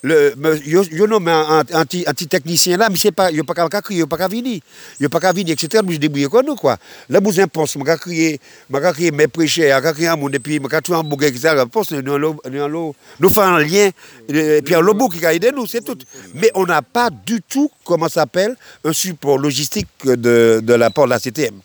le, 0.00 0.32
yo 0.64 1.06
nomme 1.08 1.26
un, 1.26 1.58
un, 1.58 1.58
un 1.58 1.84
petit 1.84 2.04
un 2.06 2.14
petit 2.14 2.28
technicien 2.28 2.76
là, 2.76 2.88
mais 2.88 2.96
c'est 2.96 3.10
pas, 3.10 3.32
il 3.32 3.42
pas 3.42 3.68
qu'à 3.68 3.82
crier, 3.82 4.02
il 4.02 4.06
pas 4.06 4.16
qu'à 4.16 4.28
venir, 4.28 4.60
il 5.00 5.08
pas 5.08 5.18
qu'à 5.18 5.32
venir, 5.32 5.54
etc. 5.54 5.82
Nous 5.84 5.94
je 5.94 5.98
débrouille 5.98 6.28
comme 6.28 6.46
nous, 6.46 6.54
quoi. 6.54 6.76
Là, 7.08 7.18
vous 7.20 7.40
imposte, 7.40 7.76
je 7.80 7.84
vais 7.84 7.96
crier, 7.96 8.40
je 8.70 8.78
vais 8.78 8.92
crier 8.92 9.10
mes 9.10 9.26
prêcheurs, 9.26 9.80
je 9.82 9.88
vais 9.88 9.92
crier 9.92 10.06
à 10.06 10.16
mon, 10.16 10.28
et 10.28 10.38
puis 10.38 10.60
je 10.62 10.68
vais 10.68 10.80
tout 10.80 10.94
en 10.94 11.02
bouquet, 11.02 11.28
etc. 11.28 11.64
Nous, 11.90 12.18
nous, 12.18 12.38
nous, 12.48 12.94
nous 13.18 13.28
faisons 13.28 13.42
un 13.42 13.58
lien, 13.58 13.90
et 14.28 14.62
puis 14.62 14.74
un 14.76 14.80
lobo 14.80 15.08
qui 15.08 15.26
a 15.26 15.34
aidé 15.34 15.50
nous, 15.50 15.66
c'est 15.66 15.84
tout. 15.84 15.98
Mais 16.32 16.52
on 16.54 16.64
n'a 16.64 16.80
pas 16.80 17.10
du 17.10 17.42
tout, 17.42 17.68
comment 17.84 18.08
ça 18.08 18.20
s'appelle, 18.20 18.54
un 18.84 18.92
support 18.92 19.36
logistique 19.36 19.88
de, 20.04 20.60
de 20.62 20.74
la 20.74 20.90
part 20.90 21.06
de 21.06 21.10
la 21.10 21.18
CTM. 21.18 21.60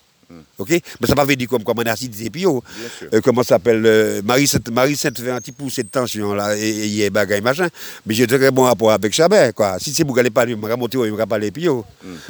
OK? 0.58 0.70
Mais 0.70 1.08
ça 1.08 1.16
ne 1.16 1.24
veut 1.26 1.36
dire 1.36 1.48
comme, 1.48 1.64
comme 1.64 1.80
on 1.80 1.82
a 1.84 1.96
dit 1.96 2.10
des 2.10 2.26
épio. 2.26 2.64
Bien 2.78 2.88
sûr. 2.98 3.08
Euh, 3.14 3.22
comment 3.22 3.44
ça 3.44 3.50
s'appelle 3.56 3.84
euh, 3.86 4.22
Marie 4.24 4.48
Sainte 4.48 4.70
Marie 4.72 4.96
Sainte 4.96 5.20
fait 5.20 5.30
un 5.32 5.40
petit 5.40 5.52
poussé 5.52 5.84
de 5.84 5.90
tension 5.90 6.34
là 6.34 6.56
et 6.58 6.70
il 6.70 6.96
y 6.96 7.06
a 7.06 7.10
bagaille 7.10 7.42
machin 7.42 7.68
mais 8.06 8.14
j'ai 8.14 8.28
très 8.28 8.52
bon 8.52 8.64
rapport 8.64 8.92
avec 8.92 9.14
Chabert 9.14 9.54
quoi 9.54 9.78
si 9.80 9.94
c'est 9.94 10.04
vous 10.06 10.16
n'allez 10.16 10.30
pas 10.30 10.46
lui 10.46 10.54
remonter 10.56 10.98
il 10.98 11.12
me 11.12 11.26
parler 11.26 11.52
puis 11.52 11.68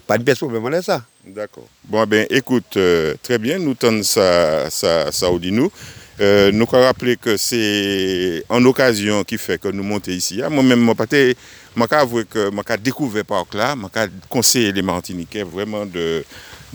pas 0.07 0.15
une 0.17 0.23
pièce 0.23 0.37
problème 0.39 0.63
on 0.65 0.81
ça 0.81 1.03
D'accord. 1.25 1.67
Bon, 1.85 2.05
ben, 2.05 2.27
écoute, 2.29 2.75
euh, 2.75 3.13
très 3.23 3.37
bien, 3.37 3.57
nous 3.57 3.75
tendons 3.75 4.03
ça, 4.03 4.69
ça, 4.69 5.09
ça 5.09 5.31
au 5.31 5.39
dit 5.39 5.53
nous. 5.53 5.71
Euh, 6.19 6.51
nous 6.51 6.65
avons 6.69 6.83
rappelé 6.83 7.15
que 7.15 7.37
c'est 7.37 8.43
en 8.49 8.63
occasion 8.65 9.23
qui 9.23 9.37
fait 9.37 9.57
que 9.57 9.69
nous 9.69 9.83
montons 9.83 10.11
ici. 10.11 10.41
Ah, 10.43 10.49
Moi-même, 10.49 10.81
moi, 10.81 10.95
je 10.99 11.05
peux 11.85 11.95
avouer 11.95 12.25
que 12.25 12.49
j'ai 12.69 12.77
découvert 12.77 13.23
parc 13.23 13.53
là, 13.53 13.73
je 13.95 14.07
conseillé 14.27 14.73
les 14.73 14.81
Martiniquais 14.81 15.43
vraiment 15.43 15.85
de 15.85 15.91
de- 15.91 16.23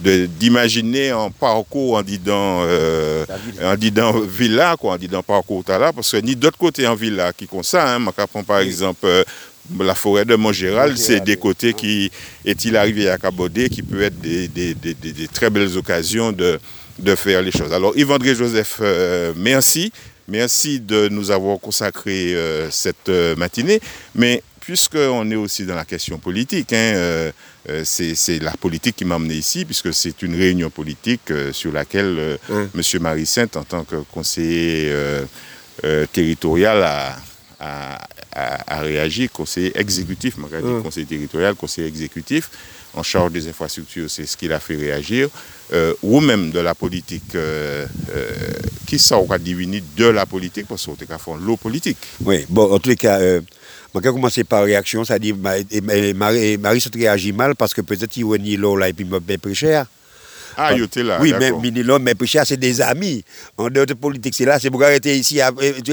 d'imaginer 0.02 1.10
un 1.10 1.30
parcours 1.30 1.96
en 1.96 2.02
disant 2.02 2.62
euh, 2.62 3.24
en 3.62 3.76
disant 3.76 4.20
villa 4.20 4.76
quoi 4.78 4.94
en 4.94 4.96
disant 4.96 5.22
parcours 5.22 5.64
là 5.68 5.92
parce 5.92 6.12
que 6.12 6.18
ni 6.18 6.36
d'autre 6.36 6.56
côté 6.58 6.86
en 6.86 6.94
villa 6.94 7.32
qui 7.32 7.46
comme 7.46 7.62
ça 7.64 7.96
hein, 7.96 8.04
par 8.46 8.60
exemple 8.60 9.00
euh, 9.04 9.24
la 9.80 9.94
forêt 9.94 10.24
de 10.24 10.34
Montgéral, 10.34 10.96
c'est 10.96 11.20
des 11.20 11.36
côtés 11.36 11.74
qui 11.74 12.10
est-il 12.46 12.74
arrivé 12.74 13.10
à 13.10 13.18
Cabodé, 13.18 13.68
qui 13.68 13.82
peut 13.82 14.00
être 14.00 14.18
des, 14.18 14.48
des- 14.48 14.72
des- 14.74 15.28
très 15.28 15.50
belles 15.50 15.76
occasions 15.76 16.32
de, 16.32 16.58
de 16.98 17.14
faire 17.14 17.42
les 17.42 17.50
choses. 17.52 17.70
Alors 17.74 17.92
Yves-André 17.94 18.34
Joseph, 18.34 18.78
euh, 18.80 19.34
merci. 19.36 19.92
Merci 20.26 20.80
de 20.80 21.08
nous 21.08 21.30
avoir 21.30 21.58
consacré 21.60 22.34
cette 22.70 23.10
matinée. 23.36 23.80
Mais 24.14 24.42
puisqu'on 24.60 25.30
est 25.30 25.36
aussi 25.36 25.64
dans 25.64 25.74
la 25.74 25.84
question 25.84 26.16
politique, 26.18 26.72
hein, 26.72 27.30
c'est 27.84 28.14
c'est 28.14 28.38
la 28.38 28.52
politique 28.52 28.96
qui 28.96 29.04
m'a 29.04 29.16
amené 29.16 29.34
ici, 29.34 29.64
puisque 29.64 29.92
c'est 29.92 30.22
une 30.22 30.34
réunion 30.34 30.70
politique 30.70 31.30
euh, 31.30 31.52
sur 31.52 31.72
laquelle 31.72 32.16
euh, 32.18 32.36
Hum. 32.50 32.68
M. 32.74 33.00
Marie-Sainte, 33.02 33.56
en 33.56 33.64
tant 33.64 33.84
que 33.84 33.96
conseiller 34.12 34.88
euh, 34.90 35.24
euh, 35.84 36.06
territorial, 36.12 36.82
a, 36.82 37.16
a, 37.60 37.98
a- 38.32 38.76
a 38.76 38.80
réagi, 38.80 39.28
conseiller 39.28 39.72
exécutif, 39.78 40.36
Hum. 40.76 40.82
conseiller 40.82 41.06
territorial, 41.06 41.54
conseiller 41.54 41.88
exécutif, 41.88 42.50
en 42.94 43.02
charge 43.02 43.32
des 43.32 43.46
infrastructures, 43.48 44.08
c'est 44.10 44.26
ce 44.26 44.36
qui 44.36 44.48
l'a 44.48 44.60
fait 44.60 44.76
réagir, 44.76 45.28
euh, 45.72 45.92
ou 46.02 46.20
même 46.20 46.50
de 46.50 46.60
la 46.60 46.74
politique, 46.74 47.34
euh, 47.34 47.86
euh, 48.16 48.32
qui 48.86 48.98
divini 49.38 49.82
de 49.96 50.06
la 50.06 50.24
politique, 50.24 50.66
parce 50.66 50.86
qu'on 50.86 50.94
est 50.96 51.12
fond 51.18 51.36
l'eau 51.36 51.56
politique. 51.56 51.98
oui 52.24 52.46
bon 52.48 52.72
en 52.72 52.78
tous 52.78 52.88
les 52.88 52.96
cas 52.96 53.18
je 53.94 54.00
vais 54.00 54.08
commencer 54.12 54.44
par 54.44 54.64
réaction 54.64 55.04
ça 55.04 55.18
dit 55.18 55.32
ma- 55.32 55.58
et- 55.58 55.66
et 55.70 56.14
Marie 56.14 56.56
Marie 56.58 56.80
se 56.80 56.88
réagit 56.92 57.32
mal 57.32 57.54
parce 57.56 57.72
que 57.74 57.80
peut-être 57.80 58.16
il 58.16 58.22
y 58.22 58.24
a 58.24 58.76
là 58.76 58.88
et 58.88 58.92
puis 58.92 59.04
paie 59.26 59.38
plus 59.38 59.54
cher 59.54 59.86
Ah, 60.60 60.72
il 60.74 60.82
était 60.82 61.04
là, 61.04 61.18
Oui, 61.20 61.32
mais. 61.38 61.52
Minilom, 61.52 62.02
mais 62.02 62.16
Pécha, 62.16 62.44
c'est 62.44 62.56
des 62.56 62.80
amis. 62.80 63.22
En 63.56 63.70
dehors 63.70 63.86
de 63.86 63.94
politique, 63.94 64.34
c'est 64.34 64.44
là, 64.44 64.58
c'est 64.58 64.70
pour 64.70 64.82
arrêter 64.82 65.16
ici 65.16 65.38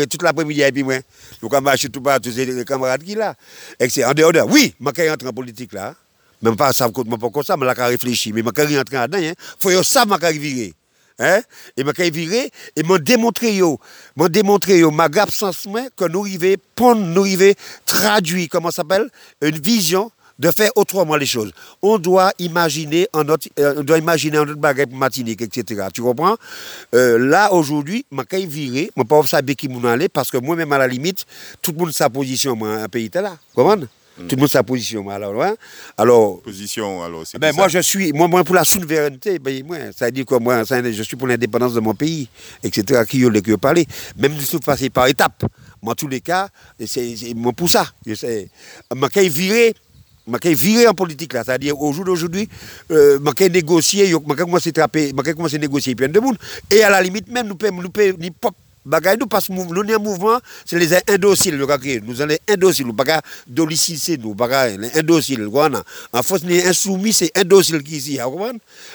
toute 0.10 0.23
l'après-midi 0.23 0.62
et 0.63 0.71
puis 0.71 0.81
moi. 0.81 0.97
Donc, 1.39 1.53
on 1.53 1.62
marche 1.62 1.86
tout 1.91 2.01
partout, 2.01 2.31
c'est 2.36 2.47
des 2.47 2.65
camarades 2.65 3.03
qui 3.03 3.13
là. 3.13 3.36
En 3.79 4.13
dehors 4.13 4.34
de. 4.34 4.41
Oui, 4.41 4.73
je 4.79 4.84
vais 5.01 5.10
rentrer 5.12 5.27
en 5.27 5.34
politique 5.34 5.71
là. 5.71 5.93
Même 6.41 6.55
pas 6.55 6.73
ça, 6.73 6.89
moi 7.05 7.17
pas 7.19 7.29
comme 7.29 7.43
ça, 7.43 7.55
mais 7.58 7.65
là, 7.67 7.75
je 7.77 7.84
réfléchir. 7.84 8.34
Mais 8.34 8.41
je 8.41 8.62
vais 8.62 8.77
rentrer 8.77 8.95
là-dedans. 8.97 9.19
Il 9.19 9.34
faut 9.60 9.69
que 9.69 9.84
ça, 9.84 10.03
je 10.10 10.39
virer. 10.39 10.73
Hein? 11.19 11.41
Et 11.78 11.84
je 11.84 12.10
viré 12.12 12.51
et 12.75 12.84
m'a 12.84 12.97
démontré 12.97 13.62
m'a 14.15 14.30
démontré 14.30 14.82
ma 14.84 15.08
que 15.95 16.06
nous 16.10 16.21
arrivons, 16.21 16.56
pondre, 16.75 17.01
nous 17.01 17.54
traduire, 17.86 18.47
comment 18.49 18.71
s'appelle, 18.71 19.10
une 19.41 19.58
vision 19.60 20.12
de 20.39 20.51
faire 20.51 20.71
autrement 20.75 21.15
les 21.15 21.25
choses. 21.25 21.51
On 21.82 21.97
doit 21.97 22.32
imaginer 22.39 23.08
en 23.13 23.23
notre, 23.23 23.47
euh, 23.60 23.75
on 23.78 23.84
doit 23.84 23.97
imaginer 23.97 24.38
en 24.39 24.45
notre 24.45 24.60
matinique, 24.93 25.41
etc. 25.41 25.88
Tu 25.93 26.01
comprends? 26.01 26.36
Euh, 26.93 27.17
là, 27.17 27.54
aujourd'hui, 27.54 28.06
je 28.12 28.38
suis 28.38 28.45
viré, 28.45 28.91
je 28.95 29.01
ne 29.01 29.08
pas 29.08 29.23
savoir 29.25 29.56
qui 29.56 29.69
aller 29.88 30.10
parce 30.10 30.30
que 30.30 30.38
moi-même, 30.38 30.71
à 30.73 30.78
la 30.78 30.88
limite, 30.88 31.25
tout 31.62 31.71
le 31.71 31.78
monde 31.78 31.91
sa 31.91 32.10
position, 32.10 32.56
moi, 32.56 32.75
un 32.75 32.89
pays 32.89 33.10
là. 33.13 33.38
Comment? 33.56 33.78
Tout 34.17 34.36
le 34.36 34.38
monde 34.38 34.49
sa 34.49 34.63
position. 34.63 35.10
Alors, 35.10 35.43
hein? 35.43 35.56
alors 35.97 36.41
position, 36.41 37.04
alors, 37.04 37.23
c'est 37.25 37.38
ben, 37.38 37.54
moi, 37.54 37.67
je 37.67 37.80
suis, 37.80 38.13
moi, 38.13 38.28
moi, 38.28 38.43
pour 38.43 38.56
la 38.56 38.63
souveraineté, 38.63 39.39
ben, 39.39 39.65
moi, 39.65 39.78
ça 39.95 40.10
dit 40.10 40.23
quoi, 40.23 40.39
moi, 40.39 40.63
je 40.63 41.04
suis 41.04 41.17
pour 41.17 41.28
l'indépendance 41.28 41.73
de 41.73 41.82
mon 41.82 41.93
pays, 41.93 42.30
etc., 42.63 43.04
qui 43.08 43.19
y 43.19 43.25
a 43.25 43.58
parler. 43.58 43.86
Même 44.17 44.39
si 44.39 44.49
je 44.51 44.58
passer 44.58 44.89
par 44.89 45.08
étapes. 45.08 45.43
Moi, 45.82 45.91
en 45.91 45.95
tous 45.95 46.08
les 46.08 46.21
cas, 46.21 46.47
c'est 46.86 47.15
moi 47.36 47.51
pour 47.51 47.69
ça. 47.69 47.88
Je 48.06 48.13
sais, 48.15 48.49
je 48.91 49.19
viré 49.30 49.73
je 50.28 50.49
viré 50.49 50.88
en 50.88 50.93
politique 50.93 51.34
là, 51.34 51.43
c'est-à-dire 51.43 51.80
au 51.80 51.93
jour 51.93 52.06
d'aujourd'hui, 52.06 52.49
euh, 52.91 53.19
je 53.39 53.43
négocier, 53.47 54.08
je 54.08 54.15
commencer 54.15 54.71
à 54.75 54.88
commencer 54.88 55.56
à 55.58 55.60
négocier 55.60 55.93
plein 55.93 56.08
de 56.08 56.19
monde 56.19 56.38
et 56.71 56.84
à 56.84 56.89
la 56.89 57.01
limite 57.01 57.30
même 57.30 57.47
nous 57.47 57.56
pouvons 57.56 57.82
nous 57.82 58.17
ni 58.17 58.32
pop 58.32 58.56
bagay 58.86 59.17
nous 59.17 59.28
parce 59.28 59.48
que 59.48 59.54
nous 59.54 60.00
mouvement 60.00 60.39
c'est 60.65 60.80
les 60.80 60.93
indociles 61.10 61.58
nous 61.58 61.67
nous 62.06 62.15
sommes 62.15 62.30
les 62.30 62.39
indociles 62.50 62.86
nous 62.88 62.93
pas 62.93 63.21
doliciser 63.48 64.17
nous 64.17 64.36
pas 64.36 64.67
les 64.67 64.98
indociles 64.98 65.48
en 66.13 66.24
force 66.24 66.43
les 66.43 66.65
insoumis 66.67 67.13
c'est 67.13 67.38
indocile 67.38 67.82
qui 67.84 67.98
ici 67.98 68.19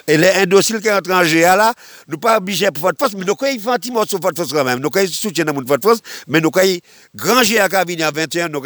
et 0.06 0.16
les 0.16 0.28
indociles 0.30 0.80
qui 0.80 0.88
sont 0.88 0.98
étrangers 0.98 1.40
là 1.42 1.74
nous 2.08 2.18
pas 2.18 2.38
obligés 2.38 2.70
pour 2.70 2.84
votre 2.84 2.98
force 2.98 3.14
mais 3.14 3.24
nous 3.24 3.32
un 3.32 3.78
petit 3.78 3.90
morceau 3.90 4.18
votre 4.18 4.36
force 4.36 4.52
quand 4.52 4.64
même 4.64 4.80
nous 4.80 4.90
quand 4.90 5.00
ils 5.00 5.08
soutiennent 5.08 5.50
votre 5.52 5.82
force 5.82 6.00
mais 6.28 6.40
nous 6.40 6.50
ils 6.64 6.80
granger 7.14 7.58
à 7.60 7.68
cabine 7.68 8.02
à 8.02 8.10
21 8.10 8.48
nous 8.48 8.60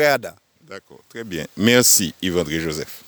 D'accord, 0.69 1.01
très 1.11 1.25
bien. 1.25 1.45
Merci 1.57 2.15
Yves-André 2.23 2.59
Joseph. 2.61 3.04